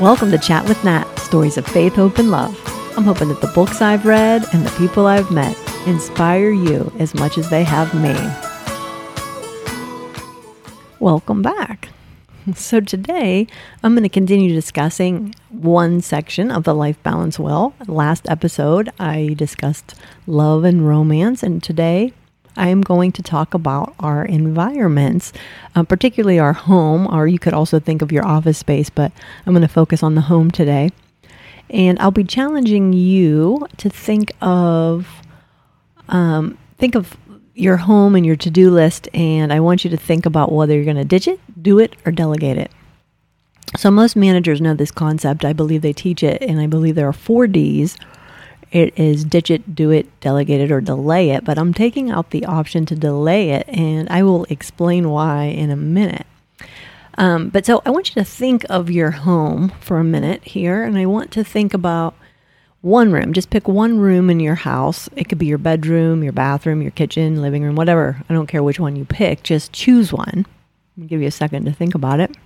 Welcome 0.00 0.30
to 0.32 0.38
Chat 0.38 0.68
with 0.68 0.84
Nat 0.84 1.10
Stories 1.18 1.56
of 1.56 1.66
Faith, 1.66 1.94
Hope, 1.94 2.18
and 2.18 2.30
Love. 2.30 2.54
I'm 2.98 3.04
hoping 3.04 3.28
that 3.28 3.40
the 3.40 3.50
books 3.54 3.80
I've 3.80 4.04
read 4.04 4.44
and 4.52 4.62
the 4.62 4.78
people 4.78 5.06
I've 5.06 5.30
met 5.30 5.56
inspire 5.86 6.50
you 6.50 6.92
as 6.98 7.14
much 7.14 7.38
as 7.38 7.48
they 7.48 7.64
have 7.64 7.94
me. 7.94 8.14
Welcome 11.00 11.40
back. 11.40 11.88
So, 12.54 12.80
today 12.80 13.46
I'm 13.82 13.94
going 13.94 14.02
to 14.02 14.10
continue 14.10 14.52
discussing 14.52 15.34
one 15.48 16.02
section 16.02 16.50
of 16.50 16.64
the 16.64 16.74
Life 16.74 17.02
Balance 17.02 17.38
Wheel. 17.38 17.72
Last 17.86 18.28
episode, 18.28 18.90
I 19.00 19.34
discussed 19.34 19.94
love 20.26 20.64
and 20.64 20.86
romance, 20.86 21.42
and 21.42 21.62
today 21.62 22.12
I 22.56 22.68
am 22.68 22.80
going 22.80 23.12
to 23.12 23.22
talk 23.22 23.54
about 23.54 23.94
our 24.00 24.24
environments, 24.24 25.32
uh, 25.74 25.82
particularly 25.82 26.38
our 26.38 26.52
home, 26.52 27.06
or 27.06 27.26
you 27.26 27.38
could 27.38 27.54
also 27.54 27.78
think 27.78 28.02
of 28.02 28.12
your 28.12 28.24
office 28.24 28.58
space, 28.58 28.90
but 28.90 29.12
I'm 29.44 29.52
going 29.52 29.62
to 29.62 29.68
focus 29.68 30.02
on 30.02 30.14
the 30.14 30.22
home 30.22 30.50
today. 30.50 30.90
And 31.68 31.98
I'll 31.98 32.10
be 32.10 32.24
challenging 32.24 32.92
you 32.92 33.66
to 33.78 33.90
think 33.90 34.32
of 34.40 35.08
um, 36.08 36.56
think 36.78 36.94
of 36.94 37.16
your 37.54 37.78
home 37.78 38.14
and 38.14 38.24
your 38.24 38.36
to-do 38.36 38.70
list, 38.70 39.08
and 39.14 39.52
I 39.52 39.60
want 39.60 39.82
you 39.84 39.90
to 39.90 39.96
think 39.96 40.26
about 40.26 40.52
whether 40.52 40.74
you're 40.74 40.84
going 40.84 40.96
to 40.96 41.04
ditch 41.04 41.26
it, 41.26 41.40
do 41.60 41.78
it, 41.78 41.96
or 42.04 42.12
delegate 42.12 42.58
it. 42.58 42.70
So 43.76 43.90
most 43.90 44.14
managers 44.14 44.60
know 44.60 44.74
this 44.74 44.90
concept. 44.90 45.44
I 45.44 45.52
believe 45.52 45.82
they 45.82 45.92
teach 45.92 46.22
it, 46.22 46.40
and 46.42 46.60
I 46.60 46.66
believe 46.66 46.94
there 46.94 47.08
are 47.08 47.12
four 47.12 47.46
D's 47.46 47.96
it 48.76 48.92
is 48.98 49.24
digit, 49.24 49.74
do 49.74 49.90
it, 49.90 50.20
delegate 50.20 50.60
it, 50.60 50.70
or 50.70 50.82
delay 50.82 51.30
it. 51.30 51.46
But 51.46 51.58
I'm 51.58 51.72
taking 51.72 52.10
out 52.10 52.30
the 52.30 52.44
option 52.44 52.84
to 52.86 52.94
delay 52.94 53.52
it, 53.52 53.66
and 53.68 54.06
I 54.10 54.22
will 54.22 54.44
explain 54.50 55.08
why 55.08 55.44
in 55.44 55.70
a 55.70 55.76
minute. 55.76 56.26
Um, 57.16 57.48
but 57.48 57.64
so 57.64 57.80
I 57.86 57.90
want 57.90 58.10
you 58.10 58.22
to 58.22 58.28
think 58.28 58.66
of 58.68 58.90
your 58.90 59.12
home 59.12 59.72
for 59.80 59.98
a 59.98 60.04
minute 60.04 60.44
here, 60.44 60.84
and 60.84 60.98
I 60.98 61.06
want 61.06 61.30
to 61.32 61.42
think 61.42 61.72
about 61.72 62.14
one 62.82 63.10
room. 63.10 63.32
Just 63.32 63.48
pick 63.48 63.66
one 63.66 63.98
room 63.98 64.28
in 64.28 64.40
your 64.40 64.56
house. 64.56 65.08
It 65.16 65.30
could 65.30 65.38
be 65.38 65.46
your 65.46 65.56
bedroom, 65.56 66.22
your 66.22 66.34
bathroom, 66.34 66.82
your 66.82 66.90
kitchen, 66.90 67.40
living 67.40 67.62
room, 67.62 67.76
whatever. 67.76 68.22
I 68.28 68.34
don't 68.34 68.46
care 68.46 68.62
which 68.62 68.78
one 68.78 68.94
you 68.94 69.06
pick. 69.06 69.42
Just 69.42 69.72
choose 69.72 70.12
one. 70.12 70.44
I'll 71.00 71.06
give 71.06 71.22
you 71.22 71.28
a 71.28 71.30
second 71.30 71.64
to 71.64 71.72
think 71.72 71.94
about 71.94 72.20
it. 72.20 72.36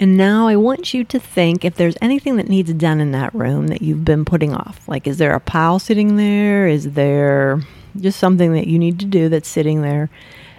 And 0.00 0.16
now 0.16 0.48
I 0.48 0.56
want 0.56 0.92
you 0.92 1.04
to 1.04 1.20
think 1.20 1.64
if 1.64 1.76
there's 1.76 1.96
anything 2.02 2.36
that 2.36 2.48
needs 2.48 2.72
done 2.72 3.00
in 3.00 3.12
that 3.12 3.34
room 3.34 3.68
that 3.68 3.80
you've 3.80 4.04
been 4.04 4.24
putting 4.24 4.52
off. 4.52 4.88
Like, 4.88 5.06
is 5.06 5.18
there 5.18 5.34
a 5.34 5.40
pile 5.40 5.78
sitting 5.78 6.16
there? 6.16 6.66
Is 6.66 6.92
there 6.92 7.60
just 7.96 8.18
something 8.18 8.52
that 8.54 8.66
you 8.66 8.78
need 8.78 8.98
to 9.00 9.06
do 9.06 9.28
that's 9.28 9.48
sitting 9.48 9.82
there, 9.82 10.10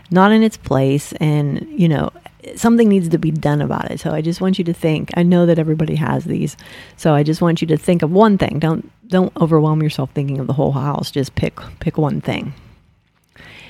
not 0.09 0.31
in 0.31 0.41
its 0.41 0.55
place? 0.55 1.11
And, 1.13 1.67
you 1.69 1.89
know, 1.89 2.11
something 2.55 2.87
needs 2.87 3.09
to 3.09 3.17
be 3.17 3.31
done 3.31 3.61
about 3.61 3.91
it. 3.91 3.99
So 3.99 4.11
I 4.11 4.21
just 4.21 4.39
want 4.39 4.57
you 4.57 4.63
to 4.65 4.73
think. 4.73 5.11
I 5.17 5.23
know 5.23 5.45
that 5.45 5.59
everybody 5.59 5.95
has 5.95 6.25
these. 6.25 6.55
So 6.95 7.13
I 7.13 7.23
just 7.23 7.41
want 7.41 7.61
you 7.61 7.67
to 7.67 7.77
think 7.77 8.01
of 8.01 8.11
one 8.11 8.37
thing. 8.37 8.59
Don't 8.59 8.91
don't 9.07 9.35
overwhelm 9.37 9.83
yourself 9.83 10.09
thinking 10.13 10.39
of 10.39 10.47
the 10.47 10.53
whole 10.53 10.71
house. 10.71 11.11
Just 11.11 11.35
pick 11.35 11.59
pick 11.79 11.97
one 11.97 12.21
thing. 12.21 12.53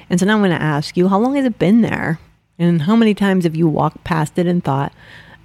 And 0.10 0.20
so 0.20 0.26
now 0.26 0.36
I'm 0.36 0.42
going 0.42 0.52
to 0.52 0.62
ask 0.62 0.96
you, 0.96 1.08
how 1.08 1.18
long 1.18 1.36
has 1.36 1.46
it 1.46 1.58
been 1.58 1.82
there? 1.82 2.20
And 2.60 2.84
how 2.84 2.96
many 2.96 3.14
times 3.14 3.44
have 3.44 3.56
you 3.56 3.68
walked 3.68 4.04
past 4.04 4.38
it 4.38 4.46
and 4.46 4.64
thought, 4.64 4.94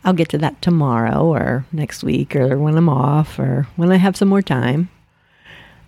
I'll 0.04 0.12
get 0.14 0.30
to 0.30 0.38
that 0.38 0.62
tomorrow 0.62 1.24
or 1.24 1.66
next 1.72 2.02
week 2.02 2.34
or 2.34 2.56
when 2.58 2.76
I'm 2.76 2.88
off 2.88 3.38
or 3.38 3.66
when 3.76 3.92
I 3.92 3.96
have 3.96 4.16
some 4.16 4.28
more 4.28 4.42
time. 4.42 4.88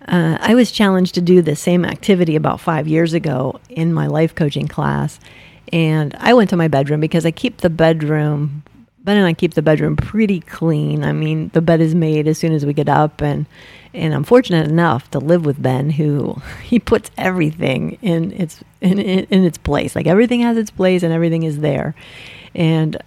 Uh, 0.07 0.37
I 0.39 0.53
was 0.53 0.71
challenged 0.71 1.15
to 1.15 1.21
do 1.21 1.41
the 1.41 1.55
same 1.55 1.85
activity 1.85 2.35
about 2.35 2.59
five 2.59 2.87
years 2.87 3.13
ago 3.13 3.59
in 3.69 3.93
my 3.93 4.07
life 4.07 4.35
coaching 4.35 4.67
class. 4.67 5.19
And 5.71 6.13
I 6.19 6.33
went 6.33 6.49
to 6.51 6.57
my 6.57 6.67
bedroom 6.67 6.99
because 6.99 7.25
I 7.25 7.31
keep 7.31 7.57
the 7.57 7.69
bedroom, 7.69 8.63
Ben 9.03 9.17
and 9.17 9.25
I 9.25 9.33
keep 9.33 9.53
the 9.53 9.61
bedroom 9.61 9.95
pretty 9.95 10.41
clean. 10.41 11.03
I 11.03 11.13
mean, 11.13 11.49
the 11.53 11.61
bed 11.61 11.81
is 11.81 11.95
made 11.95 12.27
as 12.27 12.37
soon 12.37 12.51
as 12.51 12.65
we 12.65 12.73
get 12.73 12.89
up. 12.89 13.21
And, 13.21 13.45
and 13.93 14.13
I'm 14.13 14.25
fortunate 14.25 14.67
enough 14.67 15.09
to 15.11 15.19
live 15.19 15.45
with 15.45 15.61
Ben, 15.61 15.89
who 15.89 16.39
he 16.63 16.79
puts 16.79 17.09
everything 17.17 17.97
in 18.01 18.33
its, 18.33 18.63
in, 18.81 18.99
in, 18.99 19.25
in 19.29 19.43
its 19.45 19.57
place. 19.57 19.95
Like 19.95 20.05
everything 20.05 20.41
has 20.41 20.57
its 20.57 20.69
place 20.69 21.01
and 21.01 21.13
everything 21.13 21.43
is 21.43 21.59
there. 21.59 21.95
And 22.53 23.01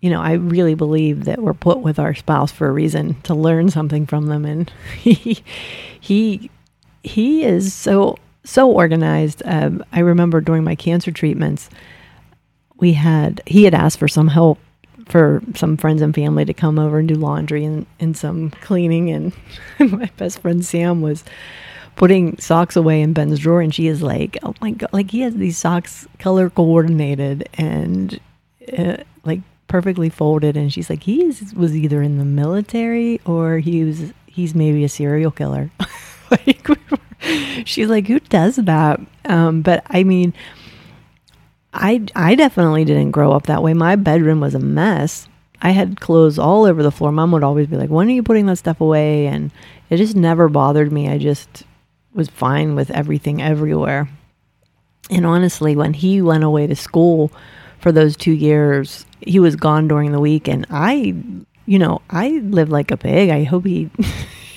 you 0.00 0.10
know, 0.10 0.20
I 0.20 0.34
really 0.34 0.74
believe 0.74 1.24
that 1.24 1.40
we're 1.40 1.54
put 1.54 1.80
with 1.80 1.98
our 1.98 2.14
spouse 2.14 2.52
for 2.52 2.68
a 2.68 2.72
reason 2.72 3.20
to 3.22 3.34
learn 3.34 3.70
something 3.70 4.06
from 4.06 4.26
them, 4.26 4.44
and 4.44 4.72
he 4.98 5.42
he 6.00 6.50
he 7.02 7.44
is 7.44 7.74
so 7.74 8.16
so 8.44 8.70
organized. 8.70 9.42
Um, 9.44 9.84
I 9.92 10.00
remember 10.00 10.40
during 10.40 10.64
my 10.64 10.76
cancer 10.76 11.10
treatments, 11.10 11.68
we 12.76 12.92
had 12.92 13.42
he 13.46 13.64
had 13.64 13.74
asked 13.74 13.98
for 13.98 14.08
some 14.08 14.28
help 14.28 14.58
for 15.08 15.42
some 15.54 15.76
friends 15.76 16.02
and 16.02 16.14
family 16.14 16.44
to 16.44 16.52
come 16.52 16.78
over 16.78 16.98
and 16.98 17.08
do 17.08 17.14
laundry 17.14 17.64
and, 17.64 17.86
and 17.98 18.16
some 18.16 18.50
cleaning, 18.50 19.10
and 19.10 19.32
my 19.92 20.10
best 20.16 20.40
friend 20.40 20.64
Sam 20.64 21.00
was 21.00 21.24
putting 21.96 22.36
socks 22.38 22.76
away 22.76 23.02
in 23.02 23.14
Ben's 23.14 23.40
drawer, 23.40 23.60
and 23.60 23.74
she 23.74 23.88
is 23.88 24.00
like, 24.00 24.38
"Oh 24.44 24.54
my 24.60 24.70
god!" 24.70 24.90
Like 24.92 25.10
he 25.10 25.22
has 25.22 25.34
these 25.34 25.58
socks 25.58 26.06
color 26.20 26.50
coordinated 26.50 27.48
and. 27.54 28.20
Uh, 28.76 28.98
like 29.24 29.40
perfectly 29.68 30.08
folded 30.08 30.56
and 30.56 30.72
she's 30.72 30.90
like 30.90 31.02
he 31.02 31.24
was 31.54 31.76
either 31.76 32.02
in 32.02 32.18
the 32.18 32.24
military 32.24 33.20
or 33.24 33.58
he 33.58 33.84
was 33.84 34.12
he's 34.26 34.54
maybe 34.54 34.82
a 34.84 34.88
serial 34.88 35.30
killer. 35.30 35.70
Like 36.30 36.68
she's 37.64 37.88
like 37.88 38.06
who 38.06 38.20
does 38.20 38.56
that? 38.56 39.00
Um, 39.24 39.62
but 39.62 39.82
i 39.86 40.04
mean 40.04 40.34
i 41.72 42.04
i 42.14 42.34
definitely 42.34 42.84
didn't 42.84 43.12
grow 43.12 43.32
up 43.32 43.46
that 43.46 43.62
way. 43.62 43.72
My 43.72 43.96
bedroom 43.96 44.40
was 44.40 44.54
a 44.54 44.58
mess. 44.58 45.26
I 45.62 45.70
had 45.70 46.00
clothes 46.00 46.38
all 46.38 46.66
over 46.66 46.82
the 46.82 46.90
floor. 46.90 47.12
Mom 47.12 47.32
would 47.32 47.42
always 47.42 47.66
be 47.66 47.78
like 47.78 47.88
when 47.88 48.08
are 48.08 48.12
you 48.12 48.22
putting 48.22 48.44
that 48.44 48.56
stuff 48.56 48.82
away? 48.82 49.26
And 49.26 49.50
it 49.88 49.96
just 49.96 50.16
never 50.16 50.50
bothered 50.50 50.92
me. 50.92 51.08
I 51.08 51.16
just 51.16 51.62
was 52.12 52.28
fine 52.28 52.74
with 52.74 52.90
everything 52.90 53.40
everywhere. 53.40 54.06
And 55.08 55.24
honestly 55.24 55.76
when 55.76 55.94
he 55.94 56.20
went 56.20 56.44
away 56.44 56.66
to 56.66 56.76
school 56.76 57.32
for 57.80 57.92
those 57.92 58.16
two 58.16 58.32
years 58.32 59.04
he 59.20 59.38
was 59.40 59.56
gone 59.56 59.88
during 59.88 60.12
the 60.12 60.20
week 60.20 60.48
and 60.48 60.66
I, 60.70 61.14
you 61.66 61.78
know, 61.78 62.00
I 62.10 62.30
lived 62.30 62.70
like 62.70 62.90
a 62.90 62.96
pig. 62.96 63.30
I 63.30 63.44
hope 63.44 63.64
he 63.66 63.90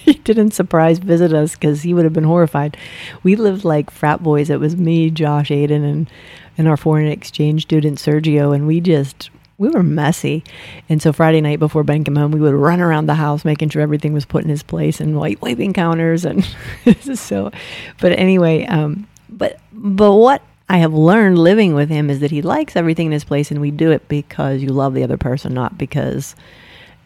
he 0.06 0.14
didn't 0.14 0.52
surprise 0.52 1.00
visit 1.00 1.34
us 1.34 1.54
because 1.54 1.82
he 1.82 1.94
would 1.94 2.04
have 2.04 2.14
been 2.14 2.24
horrified. 2.24 2.78
We 3.24 3.36
lived 3.36 3.64
like 3.64 3.92
frat 3.92 4.24
boys. 4.24 4.50
It 4.50 4.60
was 4.60 4.76
me, 4.76 5.10
Josh, 5.10 5.50
Aiden, 5.50 5.84
and 5.84 6.10
and 6.58 6.68
our 6.68 6.78
foreign 6.78 7.08
exchange 7.08 7.64
student 7.64 7.98
Sergio, 7.98 8.54
and 8.54 8.68
we 8.68 8.82
just 8.82 9.30
we 9.58 9.70
were 9.70 9.84
messy. 9.84 10.44
And 10.90 11.02
so 11.02 11.14
Friday 11.14 11.40
night 11.40 11.60
before 11.60 11.84
Ben 11.84 12.04
came 12.04 12.16
home, 12.16 12.32
we 12.32 12.40
would 12.40 12.54
run 12.54 12.82
around 12.82 13.06
the 13.06 13.14
house 13.16 13.46
making 13.46 13.70
sure 13.70 13.82
everything 13.82 14.12
was 14.12 14.26
put 14.26 14.44
in 14.44 14.50
its 14.50 14.64
place 14.64 15.00
and 15.00 15.18
white 15.18 15.40
wiping 15.42 15.72
counters 15.74 16.26
and 16.26 16.44
so. 17.14 17.52
But 18.00 18.14
anyway, 18.14 18.66
um, 18.66 19.08
but 19.30 19.60
but 19.72 20.14
what 20.16 20.42
I 20.72 20.78
have 20.78 20.94
learned 20.94 21.38
living 21.38 21.74
with 21.74 21.90
him 21.90 22.10
is 22.10 22.22
that 22.22 22.32
he 22.32 22.42
likes 22.42 22.78
everything 22.78 23.08
in 23.08 23.12
his 23.12 23.26
place, 23.26 23.52
and 23.52 23.60
we 23.60 23.72
do 23.72 23.92
it 23.92 24.08
because 24.08 24.62
you 24.62 24.70
love 24.70 24.94
the 24.94 25.04
other 25.04 25.18
person, 25.18 25.54
not 25.54 25.78
because 25.78 26.34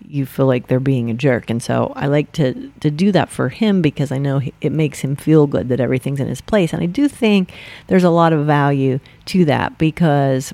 you 0.08 0.28
feel 0.28 0.46
like 0.46 0.68
they're 0.68 0.80
being 0.80 1.10
a 1.10 1.16
jerk. 1.16 1.50
And 1.50 1.64
so 1.64 1.92
I 1.96 2.06
like 2.06 2.32
to 2.34 2.72
to 2.82 2.92
do 2.92 3.12
that 3.14 3.28
for 3.28 3.50
him 3.50 3.82
because 3.82 4.12
I 4.12 4.20
know 4.20 4.40
it 4.62 4.72
makes 4.72 5.00
him 5.00 5.16
feel 5.16 5.48
good 5.48 5.70
that 5.70 5.80
everything's 5.80 6.20
in 6.20 6.28
his 6.28 6.42
place. 6.42 6.74
And 6.74 6.84
I 6.84 6.86
do 6.86 7.08
think 7.08 7.54
there's 7.88 8.04
a 8.04 8.12
lot 8.12 8.34
of 8.34 8.46
value 8.46 9.00
to 9.26 9.46
that 9.46 9.80
because 9.80 10.54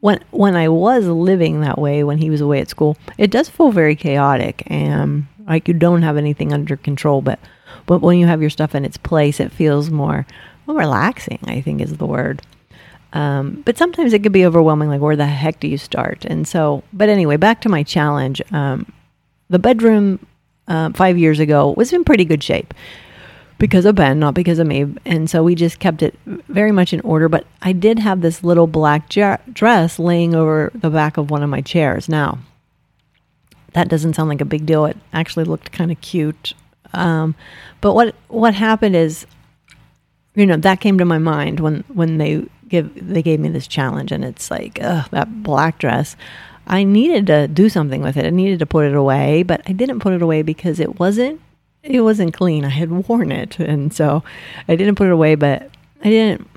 when 0.00 0.24
when 0.30 0.56
I 0.56 0.70
was 0.70 1.04
living 1.04 1.60
that 1.60 1.78
way 1.78 2.04
when 2.04 2.16
he 2.16 2.30
was 2.30 2.40
away 2.40 2.60
at 2.62 2.70
school, 2.70 2.96
it 3.18 3.30
does 3.30 3.50
feel 3.50 3.70
very 3.70 3.94
chaotic 3.94 4.62
and 4.68 5.26
like 5.46 5.68
you 5.68 5.74
don't 5.74 6.00
have 6.00 6.16
anything 6.16 6.54
under 6.54 6.78
control. 6.78 7.20
But 7.20 7.38
but 7.84 8.00
when 8.00 8.16
you 8.16 8.26
have 8.26 8.40
your 8.40 8.48
stuff 8.48 8.74
in 8.74 8.86
its 8.86 8.96
place, 8.96 9.40
it 9.40 9.52
feels 9.52 9.90
more 9.90 10.26
well, 10.66 10.76
relaxing, 10.76 11.38
I 11.44 11.60
think 11.60 11.80
is 11.80 11.96
the 11.96 12.06
word. 12.06 12.42
Um, 13.12 13.62
but 13.64 13.78
sometimes 13.78 14.12
it 14.12 14.22
could 14.22 14.32
be 14.32 14.44
overwhelming, 14.44 14.88
like 14.88 15.00
where 15.00 15.16
the 15.16 15.26
heck 15.26 15.60
do 15.60 15.68
you 15.68 15.78
start? 15.78 16.24
And 16.24 16.46
so, 16.46 16.82
but 16.92 17.08
anyway, 17.08 17.36
back 17.36 17.60
to 17.62 17.68
my 17.68 17.82
challenge. 17.82 18.42
Um, 18.52 18.92
the 19.48 19.58
bedroom 19.58 20.26
uh, 20.68 20.90
five 20.92 21.16
years 21.16 21.38
ago 21.38 21.72
was 21.76 21.92
in 21.92 22.04
pretty 22.04 22.24
good 22.24 22.42
shape 22.42 22.74
because 23.58 23.86
of 23.86 23.94
Ben, 23.94 24.18
not 24.18 24.34
because 24.34 24.58
of 24.58 24.66
me. 24.66 24.92
And 25.04 25.30
so 25.30 25.42
we 25.42 25.54
just 25.54 25.78
kept 25.78 26.02
it 26.02 26.18
very 26.26 26.72
much 26.72 26.92
in 26.92 27.00
order. 27.02 27.28
But 27.28 27.46
I 27.62 27.72
did 27.72 27.98
have 27.98 28.20
this 28.20 28.44
little 28.44 28.66
black 28.66 29.08
j- 29.08 29.38
dress 29.52 29.98
laying 29.98 30.34
over 30.34 30.70
the 30.74 30.90
back 30.90 31.16
of 31.16 31.30
one 31.30 31.42
of 31.42 31.48
my 31.48 31.60
chairs. 31.60 32.08
Now, 32.08 32.38
that 33.72 33.88
doesn't 33.88 34.14
sound 34.14 34.28
like 34.28 34.40
a 34.40 34.46
big 34.46 34.66
deal. 34.66 34.84
It 34.84 34.96
actually 35.12 35.44
looked 35.44 35.72
kind 35.72 35.90
of 35.90 36.00
cute. 36.00 36.54
Um, 36.92 37.34
but 37.80 37.94
what 37.94 38.14
what 38.28 38.54
happened 38.54 38.96
is 38.96 39.26
you 40.36 40.46
know 40.46 40.56
that 40.56 40.80
came 40.80 40.98
to 40.98 41.04
my 41.04 41.18
mind 41.18 41.58
when 41.58 41.82
when 41.88 42.18
they 42.18 42.44
give 42.68 42.90
they 42.94 43.22
gave 43.22 43.40
me 43.40 43.48
this 43.48 43.66
challenge 43.66 44.12
and 44.12 44.24
it's 44.24 44.50
like 44.50 44.78
ugh, 44.82 45.08
that 45.10 45.42
black 45.42 45.78
dress 45.78 46.14
i 46.66 46.84
needed 46.84 47.26
to 47.26 47.48
do 47.48 47.68
something 47.68 48.02
with 48.02 48.16
it 48.16 48.24
i 48.24 48.30
needed 48.30 48.60
to 48.60 48.66
put 48.66 48.86
it 48.86 48.94
away 48.94 49.42
but 49.42 49.60
i 49.66 49.72
didn't 49.72 50.00
put 50.00 50.12
it 50.12 50.22
away 50.22 50.42
because 50.42 50.78
it 50.78 51.00
wasn't 51.00 51.40
it 51.82 52.02
wasn't 52.02 52.32
clean 52.32 52.64
i 52.64 52.68
had 52.68 53.08
worn 53.08 53.32
it 53.32 53.58
and 53.58 53.92
so 53.92 54.22
i 54.68 54.76
didn't 54.76 54.94
put 54.94 55.08
it 55.08 55.12
away 55.12 55.34
but 55.34 55.70
i 56.04 56.08
didn't 56.08 56.48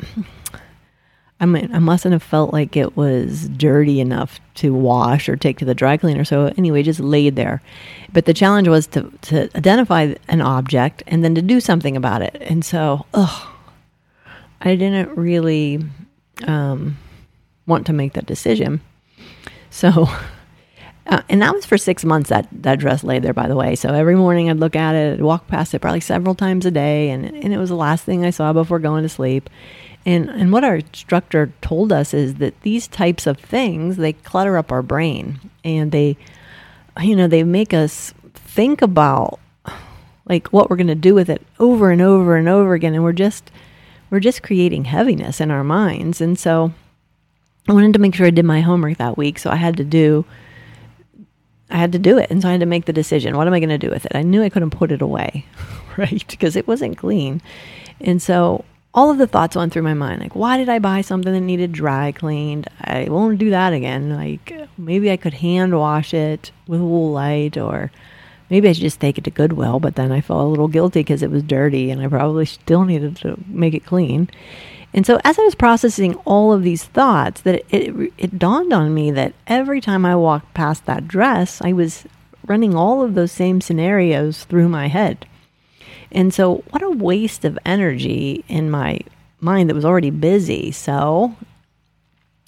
I 1.42 1.46
mean, 1.46 1.74
I 1.74 1.80
mustn't 1.80 2.12
have 2.12 2.22
felt 2.22 2.52
like 2.52 2.76
it 2.76 2.98
was 2.98 3.48
dirty 3.48 4.02
enough 4.02 4.42
to 4.56 4.74
wash 4.74 5.30
or 5.30 5.38
take 5.38 5.58
to 5.60 5.66
the 5.66 5.74
dry 5.74 5.96
cleaner. 5.96 6.26
So 6.26 6.52
anyway, 6.58 6.84
just 6.84 7.00
laid 7.00 7.38
there. 7.38 7.62
But 8.12 8.26
the 8.26 8.34
challenge 8.34 8.68
was 8.68 8.88
to, 8.88 9.10
to 9.22 9.50
identify 9.56 10.16
an 10.28 10.42
object 10.42 11.02
and 11.08 11.24
then 11.24 11.36
to 11.36 11.42
do 11.42 11.62
something 11.62 11.96
about 11.96 12.22
it. 12.22 12.36
And 12.42 12.66
so, 12.66 13.06
ugh, 13.14 13.48
I 14.62 14.76
didn't 14.76 15.18
really 15.18 15.84
um, 16.46 16.98
want 17.66 17.86
to 17.88 17.94
make 17.94 18.14
that 18.14 18.26
decision. 18.26 18.82
So, 19.70 20.10
uh, 21.08 21.22
and 21.30 21.42
that 21.42 21.54
was 21.54 21.66
for 21.66 21.78
six 21.78 22.04
months 22.04 22.30
that 22.30 22.48
that 22.52 22.80
dress 22.80 23.04
lay 23.04 23.20
there, 23.20 23.34
by 23.34 23.48
the 23.48 23.56
way. 23.56 23.76
So 23.76 23.94
every 23.94 24.16
morning 24.16 24.50
I'd 24.50 24.58
look 24.58 24.76
at 24.76 24.96
it, 24.96 25.14
I'd 25.14 25.22
walk 25.22 25.48
past 25.48 25.74
it 25.74 25.80
probably 25.80 26.02
several 26.02 26.36
times 26.36 26.66
a 26.66 26.72
day, 26.72 27.10
and 27.10 27.26
and 27.26 27.54
it 27.54 27.58
was 27.58 27.70
the 27.70 27.76
last 27.76 28.04
thing 28.04 28.26
I 28.26 28.32
saw 28.32 28.52
before 28.54 28.80
going 28.80 29.04
to 29.04 29.10
sleep. 29.10 29.50
And 30.06 30.30
and 30.30 30.52
what 30.52 30.64
our 30.64 30.78
instructor 30.78 31.52
told 31.62 31.92
us 31.92 32.14
is 32.14 32.36
that 32.36 32.60
these 32.62 32.88
types 32.88 33.28
of 33.28 33.38
things 33.38 33.98
they 33.98 34.14
clutter 34.14 34.58
up 34.58 34.72
our 34.72 34.82
brain, 34.82 35.40
and 35.64 35.92
they, 35.92 36.18
you 37.02 37.16
know, 37.16 37.28
they 37.28 37.44
make 37.44 37.74
us 37.74 38.14
think 38.34 38.82
about 38.82 39.40
like 40.26 40.48
what 40.50 40.70
we're 40.70 40.78
going 40.78 40.88
to 40.88 40.96
do 40.96 41.16
with 41.16 41.30
it 41.30 41.46
over 41.60 41.92
and 41.92 42.02
over 42.02 42.36
and 42.36 42.48
over 42.48 42.74
again, 42.74 42.94
and 42.94 43.04
we're 43.04 43.14
just 43.14 43.52
we're 44.10 44.20
just 44.20 44.44
creating 44.44 44.86
heaviness 44.86 45.42
in 45.42 45.52
our 45.52 45.64
minds. 45.64 46.22
And 46.22 46.38
so 46.38 46.74
I 47.68 47.74
wanted 47.74 47.94
to 47.94 48.00
make 48.00 48.16
sure 48.16 48.28
I 48.28 48.32
did 48.32 48.46
my 48.46 48.62
homework 48.62 48.98
that 48.98 49.18
week, 49.18 49.40
so 49.40 49.50
I 49.50 49.56
had 49.56 49.78
to 49.78 49.84
do 49.84 50.26
I 51.72 51.78
had 51.78 51.92
to 51.92 52.00
do 52.00 52.18
it. 52.18 52.32
And 52.32 52.42
so 52.42 52.48
I 52.48 52.52
had 52.54 52.62
to 52.62 52.66
make 52.66 52.86
the 52.86 52.94
decision. 52.94 53.38
What 53.38 53.46
am 53.46 53.54
I 53.54 53.60
going 53.60 53.70
to 53.70 53.78
do 53.78 53.92
with 53.92 54.06
it? 54.06 54.16
I 54.16 54.24
knew 54.24 54.42
I 54.42 54.50
couldn't 54.50 54.72
put 54.72 54.92
it 54.92 55.02
away, 55.02 55.46
right? 55.98 56.26
Because 56.28 56.56
it 56.56 56.68
wasn't 56.68 56.98
clean. 56.98 57.42
And 58.02 58.22
so 58.22 58.66
all 58.94 59.12
of 59.12 59.20
the 59.20 59.28
thoughts 59.28 59.56
went 59.56 59.72
through 59.72 59.84
my 59.84 59.94
mind 59.94 60.20
like, 60.20 60.36
why 60.36 60.58
did 60.58 60.68
I 60.68 60.80
buy 60.80 61.02
something 61.02 61.32
that 61.32 61.42
needed 61.42 61.72
dry 61.72 62.12
cleaned? 62.12 62.68
I 62.82 63.08
won't 63.10 63.38
do 63.38 63.52
that 63.52 63.74
again. 63.74 64.16
Like, 64.16 64.52
maybe 64.78 65.12
I 65.12 65.18
could 65.18 65.36
hand 65.36 65.78
wash 65.78 66.14
it 66.14 66.52
with 66.68 66.82
Woolite 66.82 67.58
or 67.58 67.92
maybe 68.50 68.70
I 68.70 68.74
should 68.74 68.82
just 68.82 69.00
take 69.00 69.18
it 69.18 69.24
to 69.26 69.32
Goodwill. 69.32 69.80
But 69.80 69.96
then 69.96 70.12
I 70.12 70.22
felt 70.22 70.42
a 70.42 70.48
little 70.48 70.68
guilty 70.68 71.02
because 71.02 71.24
it 71.24 71.32
was 71.32 71.44
dirty 71.44 71.92
and 71.92 72.02
I 72.02 72.08
probably 72.08 72.46
still 72.46 72.86
needed 72.86 73.16
to 73.18 73.38
make 73.48 73.74
it 73.74 73.86
clean. 73.86 74.30
And 74.94 75.06
so 75.06 75.20
as 75.24 75.38
I 75.38 75.44
was 75.44 75.56
processing 75.56 76.16
all 76.26 76.52
of 76.52 76.64
these 76.64 76.84
thoughts, 76.84 77.42
that 77.42 77.56
it, 77.56 77.66
it, 77.70 78.14
it, 78.18 78.40
dawned 78.40 78.74
on 78.74 78.94
me 78.94 79.12
that 79.12 79.34
every 79.46 79.82
time 79.82 80.04
I 80.04 80.16
walked 80.16 80.54
past 80.56 80.86
that 80.86 81.08
dress, 81.08 81.62
I 81.62 81.74
was 81.74 82.06
running 82.48 82.76
all 82.76 83.04
of 83.04 83.14
those 83.14 83.32
same 83.32 83.62
scenarios 83.62 84.46
through 84.46 84.68
my 84.68 84.88
head. 84.88 85.28
And 86.12 86.34
so 86.34 86.64
what 86.72 86.82
a 86.82 86.90
waste 86.90 87.46
of 87.46 87.60
energy 87.66 88.44
in 88.48 88.72
my 88.72 89.02
mind 89.40 89.70
that 89.70 89.76
was 89.76 89.86
already 89.86 90.10
busy. 90.10 90.72
So 90.72 91.36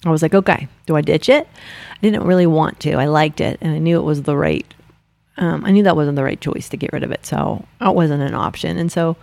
I 0.04 0.10
was 0.10 0.22
like, 0.22 0.34
okay, 0.34 0.66
do 0.86 0.96
I 0.96 1.00
ditch 1.00 1.28
it? 1.28 1.46
I 1.46 1.98
didn't 2.00 2.24
really 2.24 2.46
want 2.46 2.80
to. 2.80 2.94
I 2.94 3.06
liked 3.06 3.40
it 3.40 3.58
and 3.60 3.72
I 3.72 3.78
knew 3.78 3.98
it 3.98 4.04
was 4.04 4.22
the 4.22 4.36
right 4.36 4.66
um, 5.38 5.64
I 5.64 5.70
knew 5.70 5.82
that 5.82 5.96
wasn't 5.96 6.16
the 6.16 6.24
right 6.24 6.40
choice 6.40 6.68
to 6.70 6.76
get 6.76 6.92
rid 6.92 7.02
of 7.02 7.10
it. 7.10 7.24
So 7.24 7.64
it 7.80 7.94
wasn't 7.94 8.22
an 8.22 8.34
option. 8.34 8.76
And 8.76 8.92
so 8.92 9.16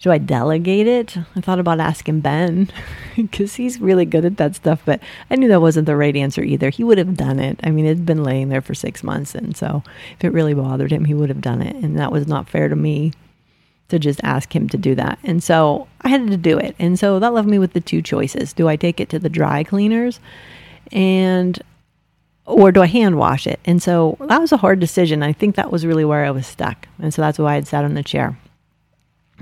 do 0.00 0.10
I 0.10 0.18
delegate 0.18 0.88
it? 0.88 1.16
I 1.36 1.40
thought 1.40 1.60
about 1.60 1.78
asking 1.78 2.20
Ben 2.20 2.68
because 3.16 3.54
he's 3.54 3.80
really 3.80 4.04
good 4.04 4.24
at 4.24 4.36
that 4.38 4.56
stuff, 4.56 4.82
but 4.84 5.00
I 5.30 5.36
knew 5.36 5.48
that 5.48 5.60
wasn't 5.60 5.86
the 5.86 5.96
right 5.96 6.16
answer 6.16 6.42
either. 6.42 6.70
He 6.70 6.82
would 6.82 6.98
have 6.98 7.16
done 7.16 7.38
it. 7.38 7.60
I 7.62 7.70
mean, 7.70 7.86
it'd 7.86 8.04
been 8.04 8.24
laying 8.24 8.48
there 8.48 8.60
for 8.60 8.74
six 8.74 9.04
months. 9.04 9.34
And 9.34 9.56
so 9.56 9.84
if 10.18 10.24
it 10.24 10.32
really 10.32 10.54
bothered 10.54 10.92
him, 10.92 11.04
he 11.04 11.14
would 11.14 11.28
have 11.28 11.40
done 11.40 11.62
it. 11.62 11.76
And 11.76 11.98
that 11.98 12.10
was 12.10 12.26
not 12.26 12.48
fair 12.48 12.68
to 12.68 12.74
me 12.74 13.12
to 13.90 13.98
just 13.98 14.20
ask 14.24 14.54
him 14.56 14.68
to 14.70 14.76
do 14.76 14.96
that. 14.96 15.20
And 15.22 15.42
so 15.42 15.86
I 16.00 16.08
had 16.08 16.26
to 16.28 16.36
do 16.36 16.58
it. 16.58 16.74
And 16.80 16.98
so 16.98 17.20
that 17.20 17.32
left 17.32 17.46
me 17.46 17.60
with 17.60 17.72
the 17.72 17.80
two 17.80 18.02
choices. 18.02 18.52
Do 18.52 18.66
I 18.66 18.74
take 18.74 18.98
it 18.98 19.08
to 19.10 19.20
the 19.20 19.28
dry 19.28 19.62
cleaners 19.62 20.18
and 20.90 21.62
or 22.44 22.72
do 22.72 22.82
I 22.82 22.86
hand 22.86 23.18
wash 23.18 23.46
it? 23.46 23.60
And 23.64 23.82
so 23.82 24.16
that 24.20 24.40
was 24.40 24.52
a 24.52 24.56
hard 24.56 24.80
decision. 24.80 25.22
I 25.22 25.32
think 25.32 25.56
that 25.56 25.70
was 25.70 25.86
really 25.86 26.04
where 26.04 26.24
I 26.24 26.30
was 26.30 26.46
stuck. 26.46 26.88
And 27.00 27.14
so 27.14 27.22
that's 27.22 27.38
why 27.38 27.54
I'd 27.54 27.66
sat 27.66 27.84
on 27.84 27.94
the 27.94 28.02
chair. 28.02 28.38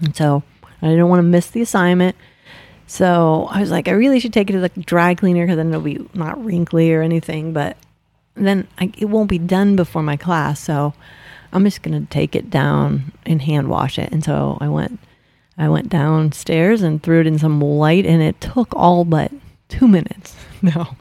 And 0.03 0.15
so 0.15 0.43
I 0.83 0.89
didn't 0.89 1.09
want 1.09 1.21
to 1.21 1.25
miss 1.25 1.49
the 1.49 1.63
assignment. 1.63 2.17
So 2.87 3.49
I 3.51 3.61
was 3.61 3.71
like, 3.71 3.89
I 3.89 3.93
really 3.93 4.21
should 4.21 4.33
take 4.33 4.51
it 4.51 4.55
to 4.55 4.61
the 4.61 4.69
dry 4.81 5.15
cleaner 5.15 5.45
because 5.45 5.57
then 5.57 5.69
it'll 5.69 5.81
be 5.81 6.07
not 6.13 6.43
wrinkly 6.45 6.93
or 6.93 7.03
anything. 7.03 7.53
But 7.53 7.77
then 8.35 8.67
I, 8.79 8.93
it 8.99 9.07
won't 9.07 9.31
be 9.31 9.39
done 9.39 9.77
before 9.77 10.03
my 10.03 10.17
class. 10.17 10.61
So 10.61 10.93
I'm 11.53 11.65
just 11.65 11.83
going 11.83 11.99
to 12.01 12.11
take 12.11 12.35
it 12.35 12.51
down 12.51 13.13
and 13.25 13.43
hand 13.43 13.69
wash 13.69 13.99
it. 13.99 14.13
And 14.13 14.25
so 14.25 14.59
I 14.61 14.69
went, 14.69 14.99
I 15.57 15.69
went 15.69 15.89
downstairs 15.89 16.83
and 16.83 17.03
threw 17.03 17.21
it 17.21 17.27
in 17.27 17.39
some 17.39 17.61
Woolite, 17.61 18.07
and 18.07 18.23
it 18.23 18.41
took 18.41 18.75
all 18.75 19.05
but 19.05 19.31
two 19.69 19.87
minutes. 19.89 20.35
Now, 20.63 20.95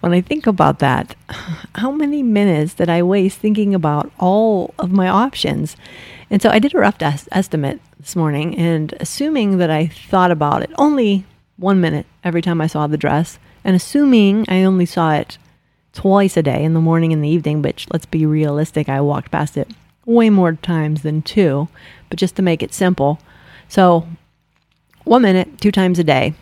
when 0.00 0.12
I 0.12 0.20
think 0.20 0.46
about 0.46 0.78
that, 0.78 1.16
how 1.74 1.90
many 1.90 2.22
minutes 2.22 2.74
did 2.74 2.88
I 2.88 3.02
waste 3.02 3.38
thinking 3.38 3.74
about 3.74 4.12
all 4.20 4.74
of 4.78 4.92
my 4.92 5.08
options? 5.08 5.76
And 6.30 6.40
so 6.40 6.50
I 6.50 6.60
did 6.60 6.74
a 6.74 6.78
rough 6.78 7.02
est- 7.02 7.28
estimate 7.32 7.80
this 7.98 8.14
morning, 8.14 8.56
and 8.56 8.94
assuming 9.00 9.58
that 9.58 9.70
I 9.70 9.88
thought 9.88 10.30
about 10.30 10.62
it 10.62 10.70
only 10.78 11.24
one 11.56 11.80
minute 11.80 12.06
every 12.22 12.42
time 12.42 12.60
I 12.60 12.68
saw 12.68 12.86
the 12.86 12.96
dress, 12.96 13.38
and 13.64 13.74
assuming 13.74 14.44
I 14.48 14.62
only 14.62 14.86
saw 14.86 15.14
it 15.14 15.36
twice 15.92 16.36
a 16.36 16.42
day 16.42 16.62
in 16.62 16.74
the 16.74 16.80
morning 16.80 17.12
and 17.12 17.24
the 17.24 17.28
evening, 17.28 17.60
but 17.60 17.84
let's 17.92 18.06
be 18.06 18.24
realistic, 18.24 18.88
I 18.88 19.00
walked 19.00 19.30
past 19.30 19.56
it 19.56 19.68
way 20.04 20.30
more 20.30 20.52
times 20.54 21.02
than 21.02 21.22
two, 21.22 21.68
but 22.08 22.18
just 22.18 22.36
to 22.36 22.42
make 22.42 22.62
it 22.62 22.74
simple. 22.74 23.18
So, 23.68 24.06
one 25.04 25.22
minute, 25.22 25.60
two 25.60 25.72
times 25.72 25.98
a 25.98 26.04
day. 26.04 26.34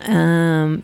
Um, 0.00 0.82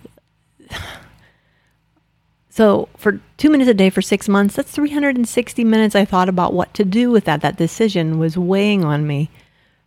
so 2.51 2.89
for 2.97 3.21
two 3.37 3.51
minutes 3.51 3.71
a 3.71 3.75
day 3.75 3.91
for 3.91 4.03
six 4.03 4.29
months, 4.29 4.57
that's 4.57 4.73
360 4.73 5.65
minutes 5.65 5.95
I 5.95 6.05
thought 6.05 6.29
about 6.29 6.53
what 6.53 6.75
to 6.75 6.85
do 6.85 7.11
with 7.11 7.25
that. 7.25 7.41
That 7.41 7.57
decision 7.57 8.19
was 8.19 8.37
weighing 8.37 8.85
on 8.85 9.07
me 9.07 9.31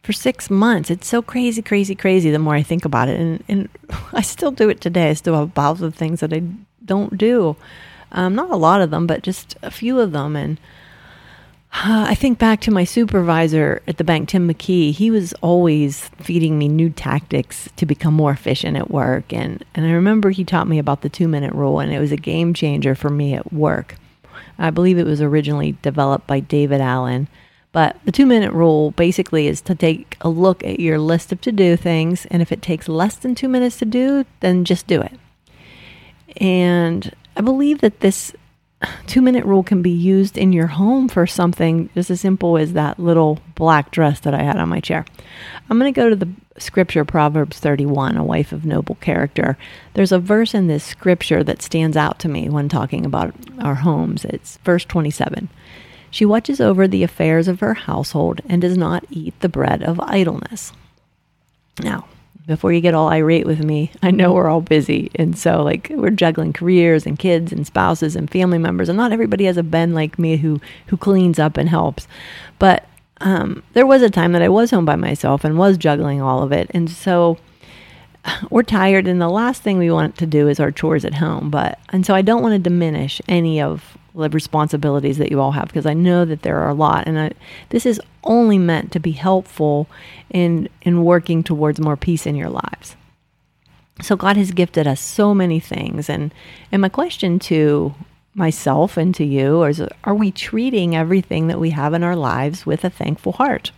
for 0.04 0.14
six 0.14 0.50
months. 0.50 0.90
It's 0.90 1.08
so 1.08 1.22
crazy, 1.22 1.62
crazy, 1.62 1.96
crazy 1.96 2.30
the 2.30 2.40
more 2.40 2.56
I 2.56 2.64
think 2.64 2.86
about 2.86 3.10
it. 3.10 3.20
And, 3.20 3.44
and 3.48 3.70
I 4.14 4.22
still 4.22 4.52
do 4.52 4.70
it 4.70 4.82
today. 4.82 5.10
I 5.10 5.14
still 5.14 5.36
have 5.36 5.54
bouts 5.54 5.82
of 5.82 5.96
things 5.96 6.20
that 6.20 6.34
I 6.34 6.44
don't 6.86 7.18
do. 7.18 7.56
Um, 8.12 8.36
not 8.36 8.52
a 8.52 8.56
lot 8.56 8.82
of 8.82 8.92
them, 8.92 9.08
but 9.08 9.24
just 9.24 9.56
a 9.64 9.72
few 9.72 10.00
of 10.00 10.12
them. 10.12 10.36
And 10.36 10.60
uh, 11.74 12.06
I 12.08 12.14
think 12.14 12.38
back 12.38 12.62
to 12.62 12.72
my 12.72 12.84
supervisor 12.84 13.82
at 13.88 13.98
the 13.98 14.04
bank, 14.04 14.30
Tim 14.30 14.48
McKee. 14.48 14.92
He 14.92 15.10
was 15.10 15.34
always 15.42 16.10
feeding 16.20 16.58
me 16.60 16.68
new 16.68 16.92
tactics 16.92 17.68
to 17.78 17.86
become 17.88 18.14
more 18.14 18.32
efficient 18.32 18.78
at 18.78 18.92
work. 18.92 19.34
And, 19.34 19.66
and 19.74 19.86
I 19.86 19.92
remember 19.92 20.30
he 20.30 20.44
taught 20.44 20.68
me 20.68 20.78
about 20.78 21.02
the 21.02 21.10
two 21.10 21.28
minute 21.28 21.54
rule, 21.54 21.80
and 21.80 21.92
it 21.92 22.00
was 22.00 22.12
a 22.12 22.18
game 22.18 22.54
changer 22.54 22.94
for 22.94 23.10
me 23.10 23.34
at 23.34 23.52
work. 23.52 23.96
I 24.60 24.70
believe 24.70 25.00
it 25.00 25.06
was 25.06 25.20
originally 25.20 25.76
developed 25.82 26.28
by 26.28 26.42
David 26.42 26.80
Allen. 26.80 27.28
But 27.72 27.98
the 28.06 28.12
two 28.12 28.28
minute 28.28 28.54
rule 28.54 28.92
basically 28.92 29.48
is 29.48 29.60
to 29.62 29.74
take 29.74 30.16
a 30.22 30.30
look 30.30 30.64
at 30.64 30.80
your 30.80 31.00
list 31.00 31.32
of 31.32 31.42
to 31.42 31.52
do 31.52 31.76
things, 31.76 32.28
and 32.28 32.44
if 32.44 32.52
it 32.52 32.62
takes 32.62 32.88
less 32.88 33.16
than 33.16 33.34
two 33.34 33.50
minutes 33.50 33.78
to 33.80 33.86
do, 33.86 34.26
then 34.42 34.64
just 34.64 34.86
do 34.86 35.02
it. 35.02 35.20
And 36.38 37.16
I 37.36 37.42
believe 37.42 37.82
that 37.82 38.02
this 38.02 38.32
two 39.08 39.22
minute 39.22 39.46
rule 39.46 39.64
can 39.64 39.82
be 39.82 39.92
used 39.92 40.38
in 40.38 40.54
your 40.54 40.68
home 40.68 41.08
for 41.08 41.28
something 41.28 41.90
just 41.94 42.10
as 42.10 42.22
simple 42.22 42.58
as 42.58 42.74
that 42.74 43.00
little 43.00 43.40
black 43.56 43.92
dress 43.92 44.20
that 44.22 44.34
I 44.34 44.44
had 44.44 44.58
on 44.58 44.70
my 44.70 44.80
chair. 44.80 45.06
I'm 45.70 45.80
going 45.80 45.94
to 45.94 46.00
go 46.00 46.10
to 46.10 46.16
the 46.16 46.30
scripture, 46.58 47.06
Proverbs 47.06 47.60
31, 47.60 48.18
a 48.18 48.24
wife 48.24 48.52
of 48.52 48.66
noble 48.66 48.96
character. 48.96 49.58
There's 49.94 50.12
a 50.12 50.20
verse 50.20 50.54
in 50.54 50.68
this 50.68 50.84
scripture 50.84 51.44
that 51.44 51.62
stands 51.62 51.98
out 51.98 52.20
to 52.20 52.30
me 52.30 52.50
when 52.50 52.70
talking 52.70 53.06
about 53.06 53.34
our 53.60 53.76
homes. 53.76 54.26
It's 54.26 54.58
verse 54.58 54.86
27. 54.86 55.50
She 56.12 56.26
watches 56.26 56.62
over 56.62 56.88
the 56.88 57.04
affairs 57.04 57.48
of 57.48 57.60
her 57.60 57.74
household 57.74 58.42
and 58.48 58.62
does 58.62 58.78
not 58.78 59.04
eat 59.10 59.40
the 59.40 59.50
bread 59.50 59.82
of 59.82 60.00
idleness. 60.02 60.72
Now, 61.82 62.06
before 62.46 62.74
you 62.74 62.82
get 62.82 62.94
all 62.94 63.10
irate 63.10 63.46
with 63.46 63.64
me, 63.64 63.92
I 64.02 64.12
know 64.12 64.34
we're 64.34 64.50
all 64.50 64.62
busy. 64.62 65.10
And 65.16 65.38
so, 65.38 65.64
like, 65.64 65.90
we're 65.92 66.10
juggling 66.10 66.54
careers 66.54 67.06
and 67.06 67.18
kids 67.18 67.52
and 67.52 67.66
spouses 67.66 68.16
and 68.16 68.30
family 68.30 68.58
members. 68.58 68.90
And 68.90 68.98
not 68.98 69.12
everybody 69.12 69.46
has 69.46 69.58
a 69.58 69.64
Ben 69.64 69.94
like 69.94 70.20
me 70.20 70.38
who, 70.38 70.60
who 70.88 70.98
cleans 70.98 71.40
up 71.40 71.58
and 71.58 71.70
helps. 71.70 72.08
But 72.60 72.86
um, 73.22 73.64
there 73.74 73.88
was 73.88 74.02
a 74.02 74.10
time 74.10 74.34
that 74.34 74.42
I 74.42 74.50
was 74.50 74.72
home 74.72 74.86
by 74.86 74.96
myself 74.96 75.46
and 75.46 75.58
was 75.58 75.78
juggling 75.78 76.22
all 76.22 76.44
of 76.44 76.52
it. 76.52 76.70
And 76.74 76.90
so, 76.90 77.38
we're 78.50 78.64
tired. 78.64 79.08
And 79.08 79.22
the 79.22 79.30
last 79.30 79.62
thing 79.62 79.78
we 79.78 79.92
want 79.92 80.18
to 80.18 80.26
do 80.26 80.48
is 80.50 80.60
our 80.60 80.72
chores 80.72 81.06
at 81.06 81.16
home. 81.16 81.50
But, 81.50 81.80
and 81.90 82.06
so 82.06 82.14
I 82.14 82.22
don't 82.22 82.42
want 82.42 82.54
to 82.54 82.60
diminish 82.60 83.22
any 83.28 83.62
of 83.62 83.98
the 84.16 84.30
responsibilities 84.30 85.18
that 85.18 85.32
you 85.32 85.40
all 85.40 85.52
have 85.52 85.68
because 85.68 85.86
I 85.86 85.94
know 85.94 86.26
that 86.26 86.44
there 86.44 86.60
are 86.60 86.70
a 86.70 86.74
lot, 86.74 87.08
and 87.08 87.20
I, 87.20 87.32
this 87.70 87.86
is 87.86 88.00
only 88.24 88.58
meant 88.58 88.92
to 88.92 89.00
be 89.00 89.12
helpful 89.12 89.88
in 90.30 90.70
in 90.82 91.04
working 91.04 91.44
towards 91.44 91.80
more 91.80 91.98
peace 91.98 92.26
in 92.26 92.36
your 92.36 92.50
lives. 92.50 92.96
So 94.02 94.16
God 94.16 94.38
has 94.38 94.52
gifted 94.52 94.88
us 94.88 95.02
so 95.02 95.34
many 95.34 95.60
things, 95.60 96.10
and 96.10 96.34
and 96.72 96.82
my 96.82 96.90
question 96.90 97.40
to 97.40 97.94
myself 98.36 98.98
and 98.98 99.14
to 99.16 99.26
you 99.26 99.64
is: 99.64 99.82
Are 100.04 100.16
we 100.16 100.32
treating 100.32 100.96
everything 100.96 101.48
that 101.48 101.60
we 101.60 101.72
have 101.72 101.94
in 101.94 102.04
our 102.04 102.16
lives 102.16 102.66
with 102.66 102.84
a 102.84 102.90
thankful 102.90 103.34
heart? 103.34 103.72